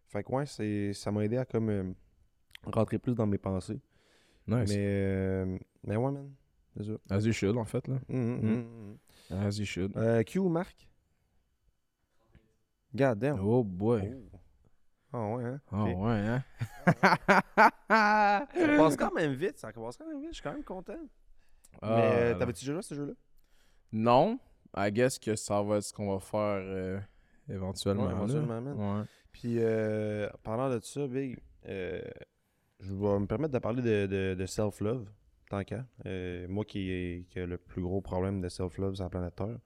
[0.07, 1.83] Fait que ouais, c'est, ça m'a aidé à comme euh,
[2.65, 3.79] rentrer plus dans mes pensées.
[4.47, 4.69] Nice.
[4.69, 6.31] Mais, euh, mais ouais, man.
[7.09, 7.95] As you should, en fait, là.
[8.07, 8.17] Mm.
[8.17, 8.97] mhm,
[9.31, 9.45] mhm.
[9.47, 9.95] As you should.
[9.97, 10.87] Euh, Q ou Marc?
[12.95, 13.39] God damn.
[13.39, 14.01] Oh boy.
[14.13, 14.37] Oh.
[15.11, 15.61] Ah ouais, hein?
[15.71, 16.43] Oh ouais, hein?
[17.89, 20.93] Ça passe quand même vite, ça passe quand même vite, je suis quand même content.
[21.81, 23.13] Ah, mais euh, t'avais-tu déjà joué à ce jeu-là?
[23.91, 24.39] Non.
[24.77, 26.99] I guess que ça va être ce qu'on va faire euh,
[27.49, 28.05] éventuellement.
[28.05, 28.99] Ouais, éventuellement, man.
[28.99, 29.05] Ouais.
[29.31, 34.45] Puis, euh, parlant de ça, Big, je vais me permettre de parler de, de- de
[34.45, 35.07] self-love,
[35.49, 35.85] tant qu'à.
[36.05, 39.35] Euh, moi qui ai, qui ai le plus gros problème de self-love sur la planète
[39.35, 39.59] Terre.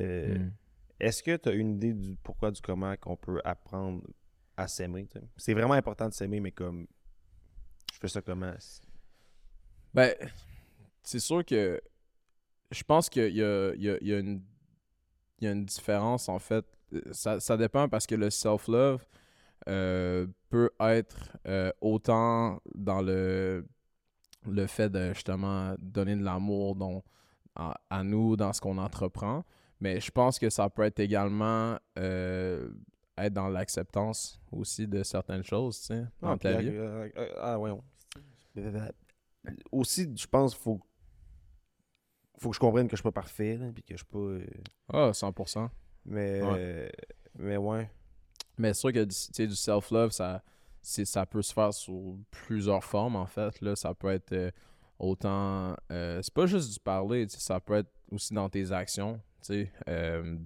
[0.00, 0.50] Euh, Hmm.
[1.00, 4.02] Est-ce que tu as une idée du pourquoi, du comment qu'on peut apprendre
[4.56, 5.08] à s'aimer?
[5.36, 6.86] C'est vraiment important de s'aimer, mais comme,
[7.92, 8.52] je fais ça comment?
[9.94, 10.14] Ben,
[11.02, 11.80] c'est sûr que
[12.70, 14.42] je pense qu'il y a, il y, a, il y a une,
[15.40, 16.66] il y a une différence en fait.
[16.92, 19.04] Euh, Ça, ça dépend parce que le self-love
[19.68, 23.66] euh, peut être euh, autant dans le,
[24.46, 27.02] le fait de justement donner de l'amour dont-
[27.56, 29.44] à, à nous dans ce qu'on entreprend.
[29.80, 32.70] Mais je pense que ça peut être également euh,
[33.18, 36.68] être dans l'acceptance aussi de certaines choses, tu sais, dans Ah, ta vie.
[36.70, 37.70] euh, euh, ah, ouais.
[39.72, 40.80] Aussi, je pense qu'il faut,
[42.38, 45.08] faut que je comprenne que je suis pas parfait, là, puis que je suis pas...
[45.08, 45.68] Ah, 100%.
[46.04, 46.92] mais, Ouais.
[47.38, 47.90] mais ouais.
[48.58, 50.42] Mais c'est sûr que du, self-love, ça,
[50.82, 53.60] ça peut se faire sous plusieurs formes, en fait.
[53.60, 53.76] Là.
[53.76, 54.50] Ça peut être euh,
[55.00, 55.74] autant...
[55.90, 59.20] euh, c'est pas juste du parler, ça peut être aussi dans tes actions.
[59.88, 60.36] Euh,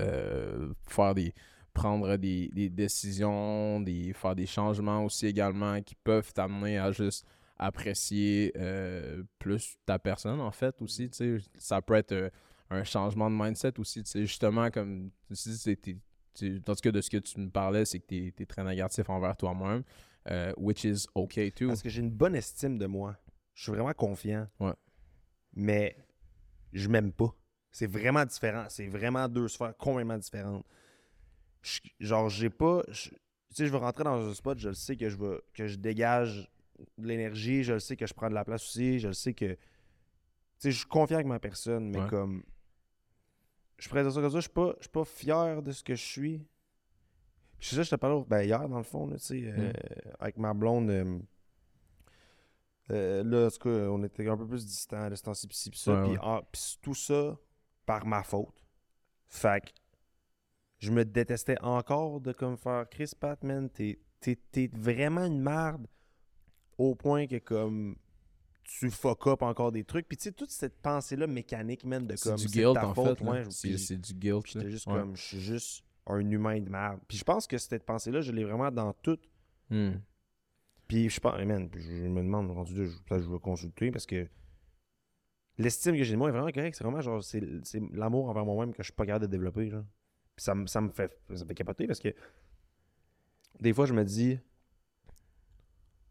[0.00, 1.32] euh, faire des
[1.72, 7.24] prendre des, décisions, des, faire des changements aussi également qui peuvent t'amener à juste
[7.56, 8.52] apprécier
[9.38, 11.08] plus ta personne, en fait, aussi.
[11.56, 12.32] Ça peut être
[12.68, 14.02] un changement de mindset aussi.
[14.12, 16.00] Justement, comme tu dis,
[16.42, 19.08] en tout cas, de ce que tu me parlais, c'est que tu es, très négatif
[19.10, 19.82] envers toi-même,
[20.30, 21.68] euh, which is okay too.
[21.68, 23.16] Parce que j'ai une bonne estime de moi.
[23.54, 24.46] Je suis vraiment confiant.
[24.60, 24.72] Ouais.
[25.54, 25.96] Mais
[26.72, 27.34] je m'aime pas.
[27.70, 28.66] C'est vraiment différent.
[28.68, 30.64] C'est vraiment deux sphères complètement différentes.
[31.62, 32.82] Je- genre, j'ai pas.
[32.88, 33.16] je- tu
[33.54, 35.76] sais, je veux rentrer dans un spot, je le sais que je veux que je
[35.76, 36.50] dégage
[36.98, 39.32] de l'énergie, je le sais que je prends de la place aussi, je le sais
[39.34, 39.56] que
[40.58, 42.08] sais, je suis confiant avec ma personne, mais Ouais.
[42.08, 42.42] comme.
[43.78, 45.82] Je pourrais dire ça comme ça, je suis pas, je suis pas fier de ce
[45.82, 46.38] que je suis.
[47.58, 49.72] Puis c'est ça, je te parlais ben, hier, dans le fond, là, euh,
[50.18, 50.90] avec ma blonde.
[50.90, 51.18] euh,
[52.90, 55.78] euh, là, en tout cas, on était un peu plus distants de ce temps-ci, pis
[55.78, 56.04] ça.
[56.04, 56.42] Ouais, ah,
[56.80, 57.36] tout ça
[57.84, 58.64] par ma faute.
[59.26, 59.70] Fait que
[60.78, 65.86] je me détestais encore de comme faire Chris Patman, t'es, t'es, t'es vraiment une merde
[66.78, 67.96] au point que comme
[68.68, 70.06] tu fuck up encore des trucs.
[70.06, 72.86] Puis tu sais, toute cette pensée-là mécanique, man, de C'est comme du c'est guilt, ta
[72.88, 73.24] en faute, fait.
[73.24, 74.46] ouais, C'est du guilt.
[74.46, 74.94] J'étais juste Ouais.
[75.00, 77.00] comme, je suis juste un humain de merde.
[77.08, 79.18] Puis je pense que cette pensée-là, je l'ai vraiment dans tout.
[79.70, 79.92] Hmm.
[80.86, 84.28] Puis je pense, man, je me demande, rendu là, je, je vais consulter parce que
[85.56, 86.76] l'estime que j'ai de moi est vraiment correcte.
[86.76, 87.40] C'est vraiment genre, c'est,
[87.92, 89.68] l'amour envers moi-même que je suis pas capable de développer.
[89.70, 89.84] Genre.
[90.36, 92.14] Puis ça me fait, ça me fait capoter parce que
[93.60, 94.38] des fois, je me dis,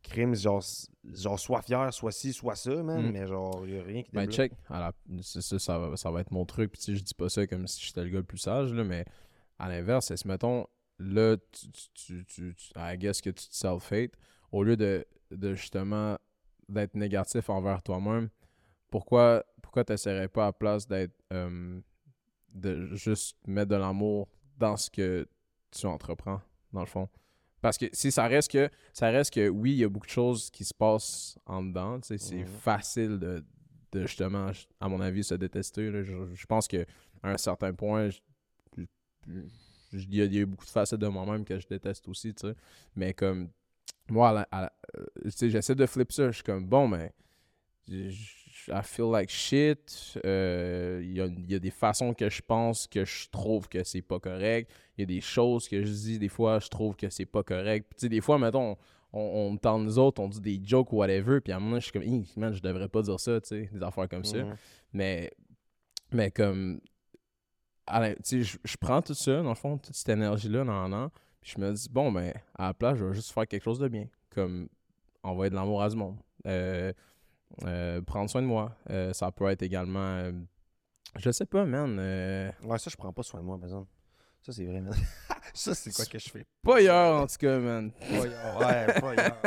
[0.08, 0.64] crime, genre,
[1.14, 3.12] genre sois fier, soit ci, soit ça, man, Mm.
[3.12, 4.53] mais genre, il a rien qui Ben, check.
[5.22, 6.72] c'est ça, ça va, ça va être mon truc.
[6.72, 8.74] Puis, tu sais, je dis pas ça comme si j'étais le gars le plus sage,
[8.74, 9.05] là, mais
[9.60, 10.66] à l'inverse, si, mettons,
[10.99, 14.12] là, tu, tu, tu, tu- I guess que tu te self-hate,
[14.51, 16.18] au lieu de, de justement
[16.70, 18.30] d'être négatif envers toi-même,
[18.89, 21.14] pourquoi, pourquoi tu n'essaierais pas à la place d'être.
[21.34, 21.80] euh,
[22.53, 24.28] de juste mettre de l'amour
[24.58, 25.28] dans ce que
[25.70, 26.41] tu entreprends,
[26.74, 27.08] dans le fond?
[27.68, 30.11] Parce que si ça reste que ça reste que oui, il y a beaucoup de
[30.11, 31.99] choses qui se passent en dedans.
[32.01, 32.45] C'est Mhm.
[32.45, 33.43] facile de,
[33.91, 34.49] de justement,
[34.80, 35.91] à mon avis, se détester.
[35.91, 36.01] là.
[36.01, 36.86] Je, je pense que
[37.22, 38.07] à un certain point,
[38.78, 38.88] il
[40.09, 42.34] y, y a eu beaucoup de facettes de moi-même que je déteste aussi.
[42.95, 43.49] Mais comme
[44.09, 44.68] moi, euh,
[45.26, 46.28] j'essaie de flip ça.
[46.32, 47.11] Je suis comme bon, mais
[47.89, 48.11] je-
[48.68, 50.18] I feel like shit.
[50.26, 53.68] Euh, Il y, a, il y a des façons que je pense que je trouve
[53.70, 54.72] que c'est pas correct.
[54.97, 57.43] Il y a des choses que je dis, des fois, je trouve que c'est pas
[57.43, 57.88] correct.
[57.89, 58.78] Puis, tu sais, des fois, mettons,
[59.14, 61.80] on, me tend nous autres, on dit des jokes ou whatever, puis à un moment,
[61.80, 64.26] je suis comme, Hi, man, je devrais pas dire ça, tu sais, des affaires comme
[64.26, 64.43] ça.
[64.43, 64.55] Mhm.
[64.93, 65.32] Mais,
[66.12, 66.80] mais comme,
[67.88, 71.10] tu sais, je, prends tout ça, dans le fond, toute cette énergie-là, dans l'an,
[71.41, 73.80] puis je me dis, bon, ben, à la place, je vais juste faire quelque chose
[73.80, 74.08] de bien.
[74.30, 74.68] Comme,
[75.24, 76.18] envoyer de l'amour à ce monde.
[76.45, 76.93] Euh,
[77.64, 78.76] euh, prendre soin de moi.
[78.89, 80.32] Euh, ça peut être également, euh,
[81.18, 81.98] je sais pas, man.
[82.64, 83.89] Ouais, ça, je prends pas soin de moi, par exemple.
[84.41, 84.93] Ça, c'est vrai, man.
[85.54, 86.45] ça, c'est quoi que je fais?
[86.62, 87.91] pas hier, en tout cas, man.
[87.91, 88.58] Pas hier.
[88.60, 89.38] Ouais, pas hier.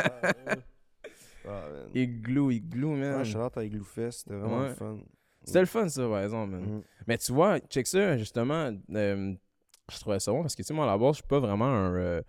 [1.48, 1.64] Ah.
[1.94, 3.16] Igloo, igloo, man.
[3.18, 4.68] Ouais, je suis avec Igloo Fest, c'était vraiment Ouais.
[4.68, 4.98] le fun.
[5.42, 6.60] C'était le fun, ça, par exemple, man.
[6.60, 6.82] Mhm.
[7.06, 10.84] Mais tu vois, check ça, justement, je trouvais ça bon parce que, tu sais, moi,
[10.84, 12.20] à la base, je suis pas vraiment un,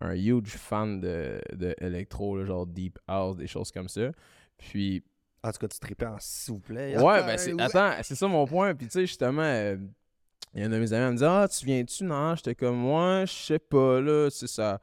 [0.00, 4.12] un huge fan de, de électro, là, genre deep house, des choses comme ça.
[4.56, 5.02] Puis,
[5.42, 6.98] En tout cas, tu tripais en s'il vous plaît.
[6.98, 7.62] ouais, ben, c'est, ouais.
[7.62, 8.74] attends, c'est ça mon point.
[8.74, 9.76] Puis, tu sais, justement, euh,
[10.54, 12.04] il y a un de mes amis qui me dit Ah, tu viens-tu?
[12.04, 14.80] Non, j'étais comme moi, je sais pas, là, c'est ça,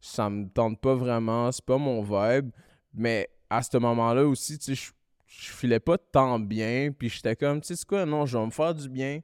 [0.00, 2.50] ça me tente pas vraiment, c'est pas mon vibe.
[2.92, 4.92] Mais à ce moment-là aussi, tu sais, je,
[5.26, 6.90] je filais pas tant bien.
[6.96, 9.20] Puis, j'étais comme, tu sais, c'est quoi, non, je vais me faire du bien.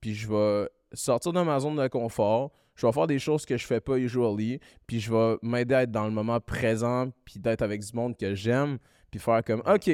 [0.00, 2.52] Puis, je vais sortir de ma zone de confort.
[2.74, 4.60] Je vais faire des choses que je fais pas usually.
[4.86, 7.10] Puis, je vais m'aider à être dans le moment présent.
[7.24, 8.78] Puis, d'être avec du monde que j'aime.
[9.16, 9.90] Puis, faire comme, OK,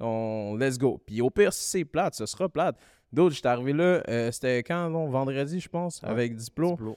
[0.00, 0.98] on let's go.
[1.04, 2.76] Puis au pire, si c'est plate, ce sera plate.
[3.12, 6.70] D'autres, j'étais arrivé là, euh, c'était quand, non, vendredi, je pense, avec Diplo.
[6.70, 6.96] Diplo.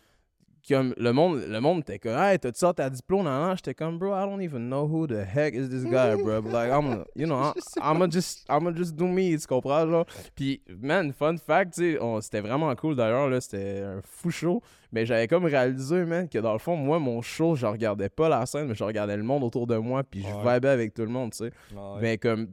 [0.67, 3.23] Comme le monde, le monde était comme, hey, t'as-tu ça ta Diplo?
[3.23, 6.15] Non, non, j'étais comme, bro, I don't even know who the heck is this guy,
[6.21, 6.41] bro.
[6.41, 10.05] But like, I'm, you know, I'm, I'ma just, I'ma just do me, tu comprends, genre?
[10.35, 14.61] Puis, man, fun fact, tu sais, c'était vraiment cool d'ailleurs, là, c'était un fou show.
[14.91, 18.27] Mais j'avais comme réalisé, man, que dans le fond, moi, mon show, je regardais pas
[18.27, 20.53] la scène, mais je regardais le monde autour de moi, puis je Ouais.
[20.55, 21.51] vibais avec tout le monde, tu sais.
[21.73, 21.99] Ouais.
[22.01, 22.47] Mais comme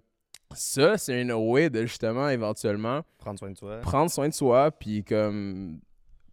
[0.54, 3.78] ça, c'est une way de justement éventuellement Prendre soin de toi.
[3.80, 5.80] prendre soin de soi, puis comme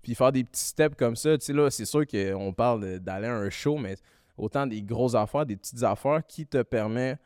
[0.03, 1.35] puis faire des petits steps comme ça.
[1.37, 3.95] Tu sais, là, c'est sûr qu'on parle d'aller à un show, mais
[4.37, 7.17] autant des grosses affaires, des petites affaires qui te permet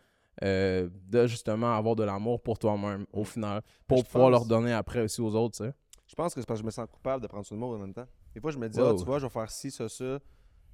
[0.43, 4.45] euh, de justement avoir de l'amour pour toi-même au final, pour je pouvoir pense- leur
[4.45, 5.73] donner après aussi aux autres, tu sais.
[6.05, 7.75] Je pense que c'est parce que je me sens coupable de prendre soin de moi
[7.75, 8.05] en même temps.
[8.33, 8.91] Des fois, je me dis, Wow.
[8.91, 10.19] ah, tu vois, je vais faire ci, ça, ça.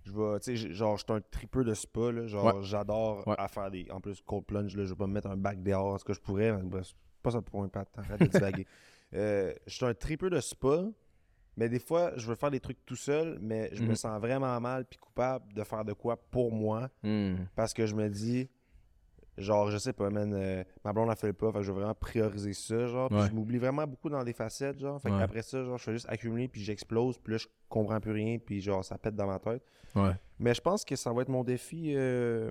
[0.04, 2.28] Je vais, tu sais, genre, je suis un tripeux de spa, là.
[2.28, 3.36] Genre, j'adore Ouais.
[3.38, 3.88] à faire des.
[3.89, 6.14] En plus, cold plunge, là, je vais pas me mettre un bac dehors, ce que
[6.14, 8.68] je pourrais, mais bref, c'est pas ça pour un pat, arrête de divaguer.
[9.16, 10.84] Euh, je suis un tripeux de spa,
[11.58, 13.95] mais des fois, je veux faire des trucs tout seul, mais je me Mhm.
[13.95, 17.36] sens vraiment mal puis coupable de faire de quoi pour moi, Hmm.
[17.56, 18.49] parce que je me dis,
[19.38, 21.72] genre, je sais pas, man, euh, ma blonde a fait le pas, fait que je
[21.72, 23.10] vais vraiment prioriser ça, genre.
[23.10, 23.28] Puis Ouais.
[23.30, 25.01] je m'oublie vraiment beaucoup dans des facettes, genre.
[25.01, 25.20] Fait Ouais.
[25.20, 28.38] qu'après ça, genre, je fais juste accumuler, puis j'explose, puis là, je comprends plus rien,
[28.39, 29.64] puis genre, ça pète dans ma tête.
[29.95, 30.12] Ouais.
[30.39, 32.49] Mais je pense que ça va être mon défi euh,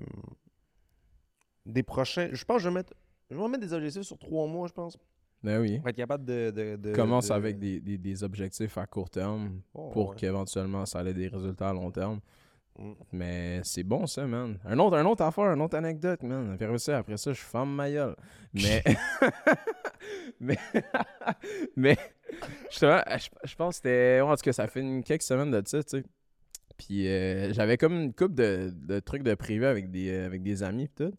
[1.65, 2.29] des prochains.
[2.31, 2.93] Je pense que je vais mettre.
[3.29, 4.97] Je vais mettre des objectifs sur trois mois, je pense.
[5.43, 5.79] Ben oui.
[5.79, 6.51] Pour être capable de.
[6.51, 10.15] de, de- Commence de- avec des, des- des objectifs à court terme Oh, pour ouais.
[10.15, 12.19] qu'éventuellement ça ait des résultats à long terme.
[12.79, 12.91] Mm.
[13.11, 14.57] Mais c'est bon ça, man.
[14.65, 16.51] Un autre, un autre affaire, une autre anecdote, man.
[16.59, 18.15] Après ça, après ça, je ferme ma gueule.
[18.53, 18.83] Mais
[20.39, 20.57] mais,
[21.75, 21.97] mais
[22.69, 24.21] justement, je, je pense que c'était.
[24.21, 26.03] En tout cas, ça fait une, quelques semaines de ça, tu sais.
[26.77, 30.63] Puis euh, j'avais comme une couple de, de trucs de privé avec des, avec des
[30.63, 31.13] amis, pis tout.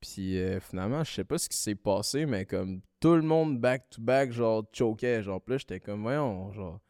[0.00, 3.58] Puis euh, finalement, je sais pas ce qui s'est passé, mais comme tout le monde
[3.58, 5.22] back-to-back, genre, choquait.
[5.22, 6.80] Genre, plus j'étais comme, voyons, genre,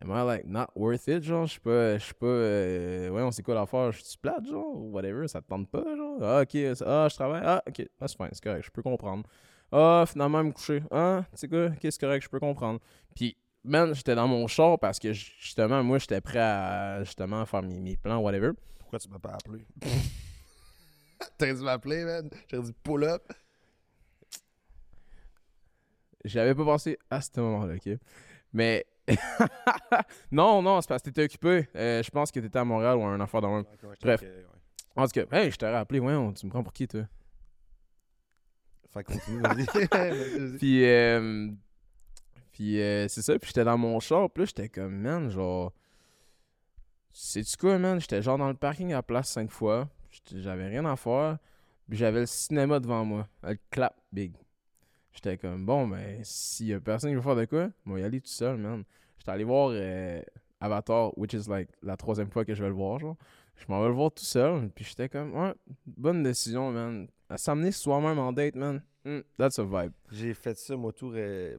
[0.00, 1.22] am I like not worth it?
[1.22, 3.92] Genre, je suis pas, je suis pas, euh, voyons, c'est quoi l'affaire?
[3.92, 6.18] Je suis plate, genre, ou whatever, ça te tente pas, genre?
[6.22, 9.24] Ah, ok, ah, je travaille, ah, ok, ah, c'est fine, c'est correct, je peux comprendre.
[9.72, 12.80] Ah, finalement, me coucher, ah, c'est quoi, ok, c'est correct, je peux comprendre.
[13.14, 17.62] Puis, man, j'étais dans mon char parce que justement, moi, j'étais prêt à, justement, faire
[17.62, 18.52] mes, mes plans, whatever.
[18.78, 19.66] Pourquoi tu m'as pas appelé?
[21.38, 22.30] T'aurais dû m'appeler, man.
[22.50, 23.32] J'aurais dit pull up.
[26.24, 27.98] J'avais pas pensé à ce moment-là, ok?
[28.52, 28.86] Mais.
[30.32, 31.68] non, non, c'est parce que t'étais occupé.
[31.76, 33.64] Euh, je pense que t'étais à Montréal ou à un affaire dans le.
[34.02, 34.24] Bref.
[34.96, 37.02] En tout cas, hey, je t'aurais appelé, ouais, on- tu me prends pour qui, toi?
[38.92, 40.56] Fait que continue, vas-y.
[40.58, 41.50] Puis, euh,
[42.50, 45.72] puis euh, c'est ça, puis j'étais dans mon char, puis là, j'étais comme, man, genre.
[47.12, 48.00] Sais-tu quoi, man?
[48.00, 49.88] J'étais genre dans le parking à la place cinq fois.
[50.34, 51.38] J'avais rien à faire.
[51.88, 53.28] Puis j'avais le cinéma devant moi.
[53.42, 54.34] Le clap big.
[55.12, 58.02] J'étais comme, bon, ben, s'il y a personne qui veut faire de quoi, moi, y
[58.02, 58.84] aller tout seul, man.
[59.18, 60.20] J'étais allé voir euh,
[60.60, 63.16] Avatar, which is like la troisième fois que je vais le voir, genre.
[63.56, 64.68] Je m'en vais le voir tout seul.
[64.74, 65.54] Puis j'étais comme, ouais,
[65.86, 67.08] bonne décision, man.
[67.36, 68.82] S'amener soi-même en date, man.
[69.04, 69.92] Hmm, that's a vibe.
[70.10, 71.14] J'ai fait ça, moi, tout,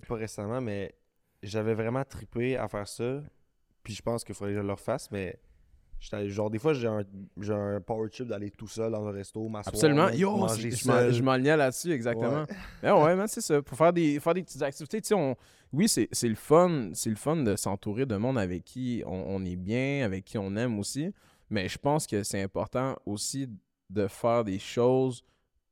[0.08, 0.94] pas récemment, mais
[1.42, 3.22] j'avais vraiment trippé à faire ça.
[3.84, 5.40] Puis je pense qu'il faudrait que je le refasse, mais
[6.00, 7.06] genre, des fois, j'ai un,
[7.50, 10.10] un power trip d'aller tout seul dans un resto, m'asseoir, Absolument.
[10.10, 11.14] Yo, manger c'est- je m'en- seul.
[11.14, 12.42] je m'enlignais là-dessus, exactement.
[12.42, 12.56] Ouais.
[12.84, 13.62] Mais ouais, man, c'est ça.
[13.62, 15.36] Pour faire des, faire des petites activités, tu sais, on...
[15.74, 16.90] oui, c'est le fun.
[16.94, 20.38] C'est le fun de s'entourer de monde avec qui on, on est bien, avec qui
[20.38, 21.12] on aime aussi.
[21.50, 23.50] Mais je pense que c'est important aussi
[23.90, 25.24] de faire des choses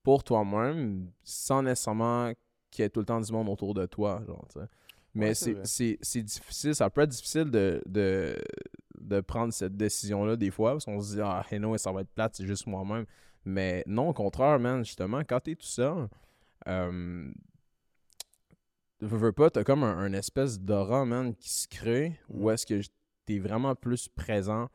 [0.04, 2.32] pour toi-même sans nécessairement
[2.72, 4.22] qu'il y ait tout le temps du monde autour de toi.
[4.26, 4.48] Genre.
[5.14, 5.34] Mais Ouais,
[6.02, 8.38] c'est difficile, ça peut être difficile de, de,
[9.08, 12.02] de prendre cette décision-là des fois, parce qu'on se dit, ah, hey, no, ça va
[12.02, 13.06] être plate, c'est juste moi-même.
[13.46, 16.08] Mais non, au contraire, man, justement, quand t'es tout seul,
[16.68, 17.32] euh,
[19.02, 22.66] veux, veux pas, t'as comme un, un espèce d'aura, man, qui se crée, où est-ce
[22.66, 22.82] que
[23.26, 24.68] t'es vraiment plus présent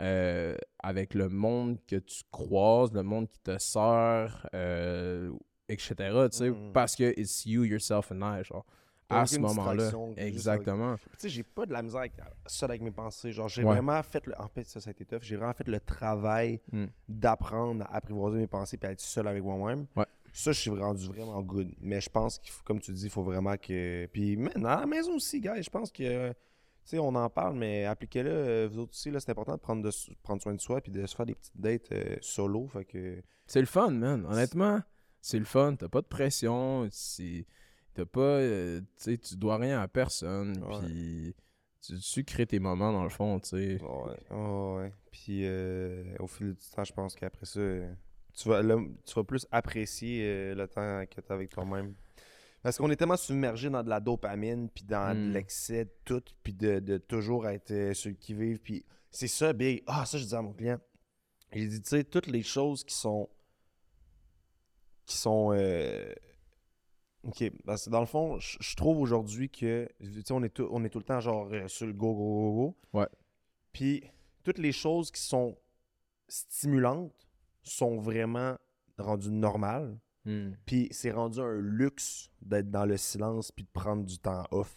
[0.00, 5.32] euh, avec le monde que tu croises, le monde qui te sert, euh,
[5.68, 5.94] etc.,
[6.30, 6.72] tu sais, Mhm.
[6.72, 8.64] parce que it's you, yourself and I, genre,
[9.08, 9.90] à ce moment-là.
[10.16, 10.96] Exactement.
[10.96, 12.12] Tu sais, j'ai pas de la misère avec,
[12.46, 13.32] seul avec mes pensées.
[13.32, 13.74] Genre, j'ai Ouais.
[13.74, 14.34] vraiment fait le.
[14.40, 15.20] En fait, ça, ça a été tough.
[15.22, 16.86] J'ai vraiment fait le travail Mm.
[17.08, 19.86] d'apprendre à apprivoiser mes pensées et à être seul avec moi-même.
[19.96, 20.06] Ouais.
[20.32, 21.72] Ça, je suis rendu vraiment good.
[21.80, 24.06] Mais je pense qu'il faut, comme tu dis, il faut vraiment que.
[24.12, 26.30] Puis, man, à la maison aussi, gars, je pense que.
[26.30, 26.34] Tu
[26.90, 29.82] sais, on en parle, mais appliquez-le, euh, vous autres aussi, là, c'est important de prendre,
[29.82, 29.90] de
[30.22, 32.68] prendre soin de soi puis de se faire des petites dates euh, solo.
[32.68, 33.22] Fait que.
[33.46, 34.24] C'est le fun, man.
[34.26, 34.80] Honnêtement,
[35.20, 35.74] c'est le fun.
[35.76, 36.86] T'as pas de pression.
[36.92, 37.44] c'est-
[37.96, 38.20] T'as pas.
[38.20, 40.62] euh, tu sais, tu dois rien à personne.
[40.82, 41.34] Puis
[41.80, 43.78] tu, tu crées tes moments dans le fond, tu sais.
[44.30, 44.92] Ouais.
[45.10, 47.60] Puis euh, au fil du temps, je pense qu'après ça,
[48.34, 48.76] tu vas, là,
[49.06, 51.94] tu vas plus apprécier euh, le temps que tu as avec toi-même.
[52.62, 55.32] Parce qu'on est tellement submergé dans de la dopamine, puis dans de Mm.
[55.32, 58.58] l'excès de tout, puis de, de toujours être sur le qui-vive.
[58.58, 59.82] Puis c'est ça, Big.
[59.86, 60.78] Ah, ça, je dis à mon client.
[61.52, 63.28] J'ai dit, tu sais, toutes les choses qui sont.
[65.06, 65.52] qui sont.
[65.54, 66.12] euh,
[67.26, 69.88] Ok, parce que dans le fond, je je trouve aujourd'hui que.
[70.00, 72.14] Tu sais, on est, tout, on est tout le temps genre euh, sur le go,
[72.14, 72.98] go, go, go.
[72.98, 73.08] Ouais.
[73.72, 74.04] Puis
[74.44, 75.58] toutes les choses qui sont
[76.28, 77.26] stimulantes
[77.62, 78.56] sont vraiment
[78.96, 79.98] rendues normales.
[80.24, 80.52] Hmm.
[80.66, 84.76] Puis c'est rendu un luxe d'être dans le silence puis de prendre du temps off.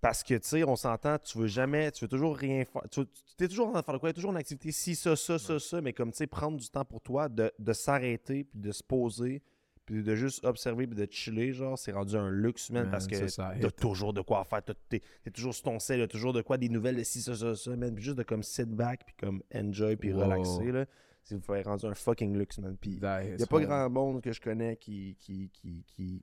[0.00, 2.82] Parce que, tu sais, on s'entend, tu veux jamais, tu veux toujours rien faire.
[2.90, 3.00] Tu
[3.40, 4.08] es toujours en train de faire de quoi?
[4.10, 6.26] Il y a toujours une activité, si, ça, ça, ça, ça, mais comme, tu sais,
[6.26, 9.42] prendre du temps pour toi, de, de s'arrêter, puis de se poser,
[9.86, 13.06] puis de juste observer, puis de chiller, genre, c'est rendu un luxe, man, Man, parce
[13.06, 13.16] que
[13.60, 14.62] t'as toujours de quoi faire.
[14.88, 17.34] T'es es toujours sur ton sel, t'as toujours de quoi, des nouvelles de si, ça,
[17.34, 17.94] ça, ça, man.
[17.94, 20.20] Puis juste de comme sit back, puis comme enjoy, puis Wow.
[20.24, 20.86] relaxer, là.
[21.22, 22.76] C'est vous rendu un fucking luxe, man.
[22.78, 22.98] Puis
[23.36, 26.22] n'y a pas grand monde que je connais qui, qui, qui, qui-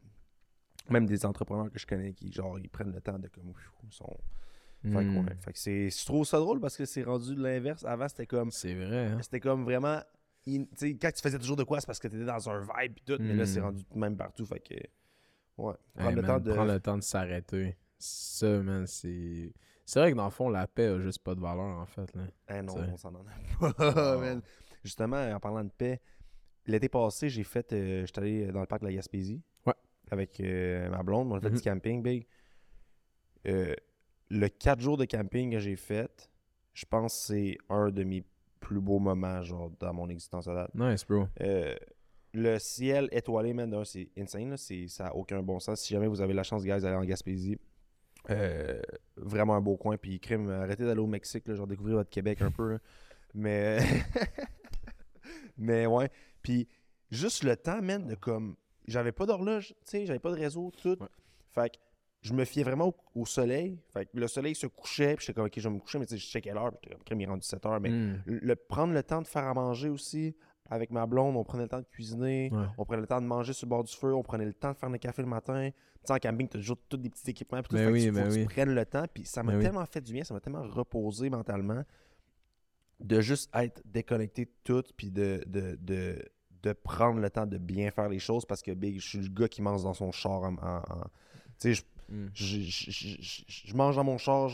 [0.89, 3.53] Même des entrepreneurs que je connais qui, genre, ils prennent le temps de comme.
[3.89, 4.15] sont...
[4.83, 5.17] Fait que, Hmm.
[5.27, 5.35] ouais.
[5.45, 5.89] Fait que c'est...
[5.91, 7.85] Je trouve ça drôle parce que c'est rendu de l'inverse.
[7.85, 8.49] Avant, c'était comme.
[8.49, 9.19] C'est vrai, hein?
[9.21, 9.99] C'était comme vraiment.
[10.47, 10.65] In-
[11.01, 13.01] quand tu faisais toujours de quoi, c'est parce que tu étais dans un vibe et
[13.05, 13.17] tout.
[13.19, 13.45] Mais là, Hmm.
[13.45, 14.45] c'est rendu même partout.
[14.45, 14.73] Fait que.
[15.57, 15.73] Ouais.
[15.93, 16.53] Prendre Hey, le man, temps de.
[16.53, 17.77] prendre le temps de s'arrêter.
[17.99, 19.53] Ça, man, c'est.
[19.85, 22.13] C'est vrai que dans le fond, la paix a juste pas de valeur, en fait.
[22.15, 22.23] Là.
[22.49, 24.15] Eh non, on s'en en a pas.
[24.17, 24.19] Oh.
[24.21, 24.41] man.
[24.83, 25.99] Justement, en parlant de paix,
[26.65, 27.71] l'été passé, j'ai fait.
[27.73, 29.41] euh, J'étais allé dans le parc de la Gaspésie.
[29.65, 29.73] Ouais.
[30.09, 31.31] Avec euh, ma blonde.
[31.31, 31.55] On a fait Mhm.
[31.57, 32.25] du camping, big.
[33.47, 33.75] Euh,
[34.29, 36.29] le 4 jours de camping que j'ai fait,
[36.73, 38.23] je pense que c'est un de mes
[38.61, 40.73] plus beaux moments, genre, dans mon existence à date.
[40.73, 41.27] Nice, bro.
[41.41, 41.75] Euh,
[42.33, 44.51] le ciel étoilé, man, c'est insane.
[44.51, 44.57] Là.
[44.57, 45.81] Ça n'a aucun bon sens.
[45.81, 47.57] Si jamais vous avez la chance, guys, d'aller en Gaspésie,
[48.29, 48.79] euh,
[49.17, 49.97] vraiment un beau coin.
[49.97, 52.73] Puis, crime, arrêtez d'aller au Mexique, là, genre découvrir votre Québec un peu.
[52.73, 52.77] là.
[53.33, 53.79] Mais,
[55.57, 56.09] mais ouais.
[56.41, 56.69] Puis,
[57.09, 58.55] juste le temps, man, de comme.
[58.87, 60.97] J'avais pas d'horloge, tu sais, j'avais pas de réseau, tout.
[60.99, 61.07] Ouais.
[61.53, 61.77] Fait que
[62.21, 63.79] je me fiais vraiment au, au soleil.
[63.93, 66.05] Fait que le soleil se couchait, puis j'étais comme, ok, je vais me coucher, mais
[66.05, 67.79] tu sais, je sais quelle heure, puis crime, il est rendu 7 heures.
[67.79, 68.21] Mais Hmm.
[68.25, 70.35] le, prendre le temps de faire à manger aussi
[70.69, 72.65] avec ma blonde, on prenait le temps de cuisiner, Ouais.
[72.77, 74.71] on prenait le temps de manger sur le bord du feu, on prenait le temps
[74.71, 75.69] de faire le café le matin.
[75.71, 77.91] Tu sais, en camping, tu as toujours tous des petits équipements, puis tout, Ben que
[77.91, 78.45] oui, tu- ben tu oui.
[78.45, 79.63] prennes le temps, puis ça m'a Ben oui.
[79.65, 81.83] tellement fait du bien, ça m'a tellement reposé mentalement
[82.99, 86.23] de juste être déconnecté de tout, puis de, de, de,
[86.63, 89.29] de prendre le temps de bien faire les choses parce que big, je suis le
[89.29, 90.43] gars qui mange dans son char.
[90.43, 91.03] En, en- en-
[91.59, 92.27] tu sais, je Hmm.
[92.33, 94.51] je, je- je- je- je mange dans mon char,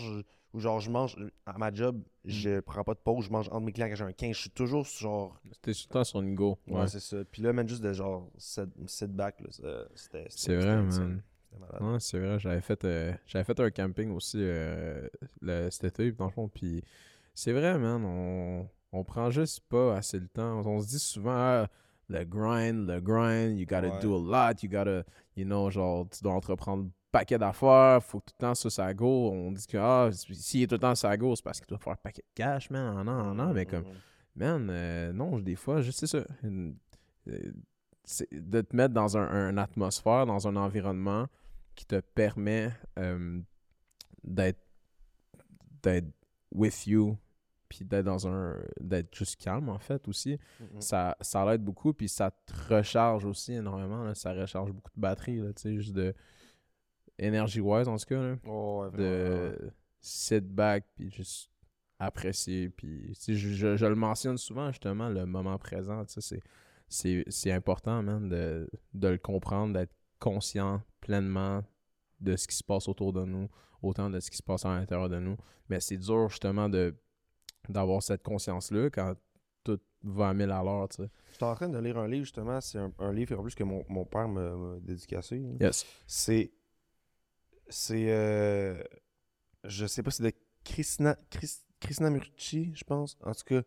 [0.53, 2.29] ou genre je mange à ma job, Mm.
[2.29, 4.41] je prends pas de pause, je mange entre mes clients quand j'ai un 15, je
[4.41, 5.35] suis toujours genre.
[5.53, 6.57] C'était tout le temps sur une go.
[6.67, 6.87] Ouais, Ouais.
[6.87, 7.17] c'est ça.
[7.31, 10.25] Puis là, même juste de genre sit, sit back, là, ça- c'était.
[10.29, 11.21] C'est vrai, man.
[11.81, 15.07] Ouais, c'est vrai, j'avais fait, euh, j'avais fait un camping aussi euh,
[15.41, 16.47] le, cet été, dans le fond.
[16.47, 16.83] Puis
[17.33, 20.61] c'est vrai, man, on, on prend juste pas assez le temps.
[20.65, 21.67] On se dit souvent, ah,
[22.09, 23.99] le grind, le grind, you gotta Ouais.
[24.01, 24.19] do a
[24.51, 25.03] lot, you gotta,
[25.35, 29.31] you know, genre, tu dois entreprendre paquet d'affaires, faut tout le temps sur sa go.
[29.31, 31.67] On dit que, ah, s'il est tout le temps sur sa go, c'est parce qu'il
[31.67, 33.93] doit faire un paquet de cash, man, en an, en an, mais comme, Mhm.
[34.35, 36.23] Man, euh, non, des fois, juste c'est ça.
[36.43, 36.75] Une-
[37.27, 37.51] euh,
[38.03, 41.25] c'est de te mettre dans un, une atmosphère, dans un environnement
[41.73, 43.39] qui te permet euh,
[44.23, 44.59] d'être
[45.81, 46.07] d'être
[46.51, 47.17] with you,
[47.69, 50.37] puis d'être dans un d'être juste calme en fait aussi.
[50.59, 50.81] Mhm.
[50.81, 54.03] Ça, ça l'aide beaucoup, puis ça te recharge aussi énormément.
[54.03, 54.15] là.
[54.15, 56.13] Ça recharge beaucoup de batterie, là, tu sais, juste de
[57.19, 58.21] énergie wise en tout cas.
[58.21, 59.51] là Oh, ouais, vraiment, ouais.
[59.51, 61.49] de sit back puis juste
[61.99, 66.41] apprécier puis je, je- je le mentionne souvent justement le moment présent tu sais,
[67.27, 71.63] c'est important man de, de le comprendre d'être conscient pleinement
[72.19, 73.49] de ce qui se passe autour de nous
[73.81, 75.37] autant de ce qui se passe à l'intérieur de nous
[75.69, 76.95] mais c'est dur justement de
[77.67, 79.15] d'avoir cette conscience là quand
[79.63, 82.23] tout va à mille à l'heure tu sais J'étais en train de lire un livre,
[82.23, 82.59] justement.
[82.61, 85.39] C'est un, un livre en plus que mon, mon père m'a dédicacé.
[85.61, 86.51] yes C'est.
[87.69, 88.05] C'est.
[88.09, 88.81] euh,
[89.63, 90.31] je sais pas, c'est de
[90.63, 93.17] Kristina, Chris- Krishnamurti, je pense.
[93.23, 93.61] En tout cas,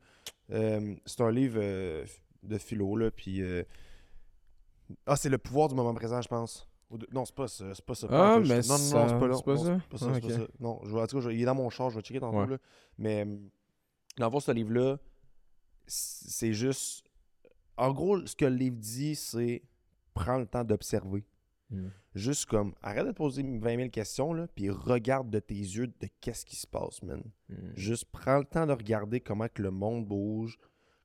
[0.51, 2.05] euh, c'est un livre euh,
[2.43, 3.11] de philo, là.
[3.11, 3.43] Puis.
[3.43, 3.63] euh,
[5.07, 6.67] Ah, c'est le pouvoir du moment présent, je pense.
[7.13, 7.73] Non, c'est pas ça.
[7.75, 8.09] C'est pas ça.
[8.11, 9.79] Ah, mais non, non, ça- non, c'est pas c'est ça?
[9.81, 10.47] C'est pas ça, Ah, pas ça.
[10.59, 12.19] Non, je vois, en tout cas, je- il est dans mon char, je vais checker
[12.21, 12.47] tantôt, Ouais.
[12.49, 12.59] là.
[12.99, 13.25] Mais.
[14.19, 14.99] Dans le fond, ce livre-là,
[15.87, 17.05] c'est juste.
[17.77, 19.63] En gros, ce que le livre dit, c'est
[20.13, 21.25] prends le temps d'observer.
[22.15, 25.87] Juste comme, arrête de te poser 20 000 questions, là, puis regarde de tes yeux
[25.87, 27.23] de qu'est-ce qui se passe, man.
[27.49, 27.55] Mm.
[27.77, 30.59] Juste prends le temps de regarder comment que le monde bouge,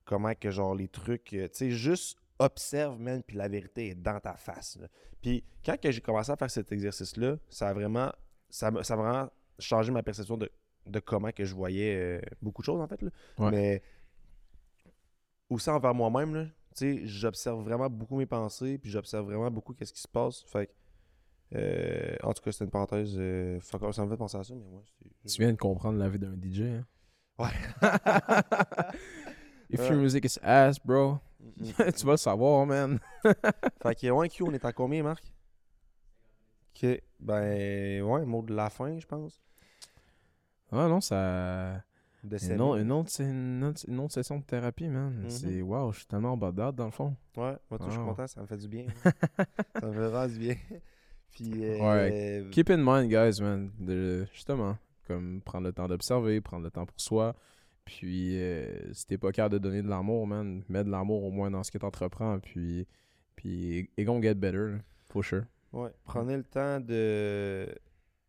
[0.03, 1.33] comment que, genre, les trucs...
[1.33, 4.87] euh, tu sais, juste observe, man, puis la vérité est dans ta face, là.
[5.21, 8.11] Puis quand j'ai commencé à faire cet exercice-là, ça a vraiment...
[8.49, 10.49] Ça, a vraiment changé ma perception de,
[10.85, 13.09] de comment que je voyais euh, beaucoup de choses, en fait, là.
[13.37, 13.51] Ouais.
[13.51, 13.83] Mais
[15.49, 16.45] aussi envers moi-même, là,
[16.75, 20.41] tu sais, j'observe vraiment beaucoup mes pensées, puis j'observe vraiment beaucoup qu'est-ce qui se passe.
[20.43, 20.71] Fait que,
[21.57, 23.15] euh, en tout cas, c'était une parenthèse.
[23.17, 24.63] euh, fuck ça me fait penser à ça, mais
[25.23, 26.85] c'est- tu viens de comprendre la vie d'un DJ hein?
[27.37, 27.49] Ouais.
[29.69, 29.89] if Ouais.
[29.89, 31.19] your music is ass bro
[31.97, 32.99] tu vas le savoir man
[33.83, 35.23] Fait que, ouais, Q, on est à combien, Marc?
[36.75, 39.41] Ok, ben, ouais, mot de la fin, je pense.
[40.71, 41.81] Ah non, ça.
[42.25, 45.13] De Une autre, une, autre, c'est une, autre, une autre session de thérapie, man.
[45.23, 45.29] Mhm.
[45.29, 47.15] C'est wow, je suis tellement en date, dans le fond.
[47.37, 48.07] Ouais, moi, tout, je suis Wow.
[48.07, 48.85] content, ça me fait du bien.
[49.79, 50.55] ça me fait vraiment du bien.
[51.31, 52.45] Puis, euh, Ouais.
[52.51, 53.69] Keep in mind, guys, man.
[53.79, 57.35] De, justement, comme prendre le temps d'observer, prendre le temps pour soi.
[57.83, 61.29] Puis, euh, si t'es pas capable de donner de l'amour, man, mets de l'amour au
[61.31, 62.39] moins dans ce que t'entreprends.
[62.39, 62.87] Puis,
[63.35, 64.77] puis, it gonna get better,
[65.11, 65.43] for sure.
[65.73, 67.67] Ouais, prenez le temps de,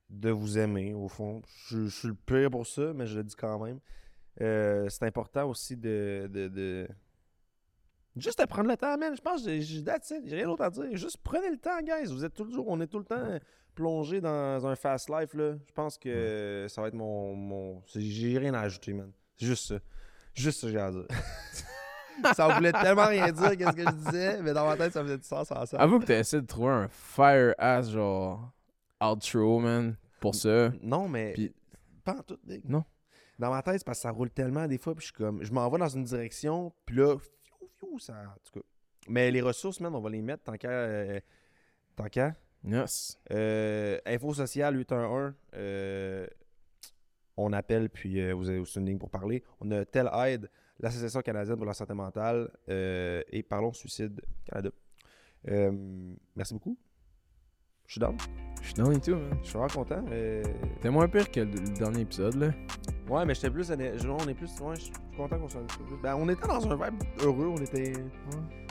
[0.08, 1.42] de vous aimer, au fond.
[1.68, 3.80] Je, je suis le pire pour ça, mais je le dis quand même.
[4.40, 6.88] Euh, c'est important aussi de, de, de-
[8.16, 9.14] Juste de prendre le temps, man.
[9.14, 9.82] Je pense que j'ai-
[10.30, 10.84] rien d'autre à dire.
[10.92, 12.06] Juste prenez le temps, guys.
[12.12, 13.38] Vous êtes toujours, on est tout le temps
[13.74, 15.52] plongé dans un fast life, là.
[15.66, 17.34] Je pense que ça va être mon...
[17.34, 17.82] mon...
[17.94, 19.10] J'ai rien à ajouter, man.
[19.36, 19.78] C'est juste ça.
[20.34, 21.06] Juste ça que j'ai à dire.
[22.34, 25.18] ça voulait tellement rien dire qu'est-ce que je disais, mais dans ma tête, ça faisait
[25.18, 25.76] du sens en ça.
[25.78, 28.50] Avoue que t'as essayé de trouver un fire ass, genre,
[29.02, 30.72] outro, man, pour ça.
[30.82, 31.54] Non, mais Puis-
[32.04, 32.38] pas en tout.
[32.44, 32.62] Big.
[32.68, 32.84] Non.
[33.38, 35.42] Dans ma tête, c'est parce que ça roule tellement des fois, puis je suis comme,
[35.42, 38.66] je m'en vais dans une direction, puis là, fiou, fiou, ça, en tout cas.
[39.08, 41.20] Mais les ressources, man, on va les mettre tant qu'à, euh,
[41.94, 42.34] tant qu'à.
[42.64, 43.20] Yes.
[43.30, 46.26] Euh, Info sociale 811, euh,
[47.36, 49.44] on appelle, puis euh, vous avez aussi une ligne pour parler.
[49.60, 54.70] On a tel aide, l'Association canadienne pour la santé mentale et Parlons Suicide Canada.
[56.34, 56.76] Merci beaucoup.
[57.86, 58.16] Je suis down.
[58.60, 59.38] Je suis dans et tout, man.
[59.42, 60.02] Je suis vraiment content.
[60.08, 60.42] mais-
[60.80, 62.48] T'es moins pire que le, le dernier épisode, là.
[63.08, 63.68] Ouais, mais j'étais plus.
[63.68, 64.50] je- On est plus.
[64.60, 65.96] Ouais, je suis content qu'on soit un petit peu plus.
[66.02, 67.46] Ben, on était dans un vibe heureux.
[67.46, 67.92] On était.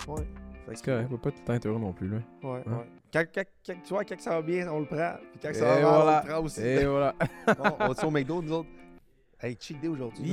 [0.08, 0.18] Ouais.
[0.66, 2.18] Fait que- C'est correct, faut pas tout le temps être heureux non plus, là.
[2.44, 2.72] Ouais, Hein?
[2.78, 2.86] ouais.
[3.14, 5.14] Quand, quand- quand- tu vois, quand ça va bien, on le prend.
[5.32, 6.22] Puis quand ça Et va mal, voilà.
[6.24, 6.62] on le prend aussi.
[6.62, 7.16] Et voilà.
[7.48, 8.70] Bon, on va au McDo, nous autres?
[9.40, 10.24] Hey, cheat day aujourd'hui.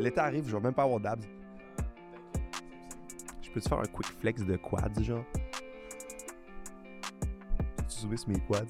[0.00, 1.22] L'été arrive, je vais même pas avoir d'abs.
[3.42, 5.24] Je peux-tu faire un quick flex de quads, genre?
[7.96, 8.66] de 2004.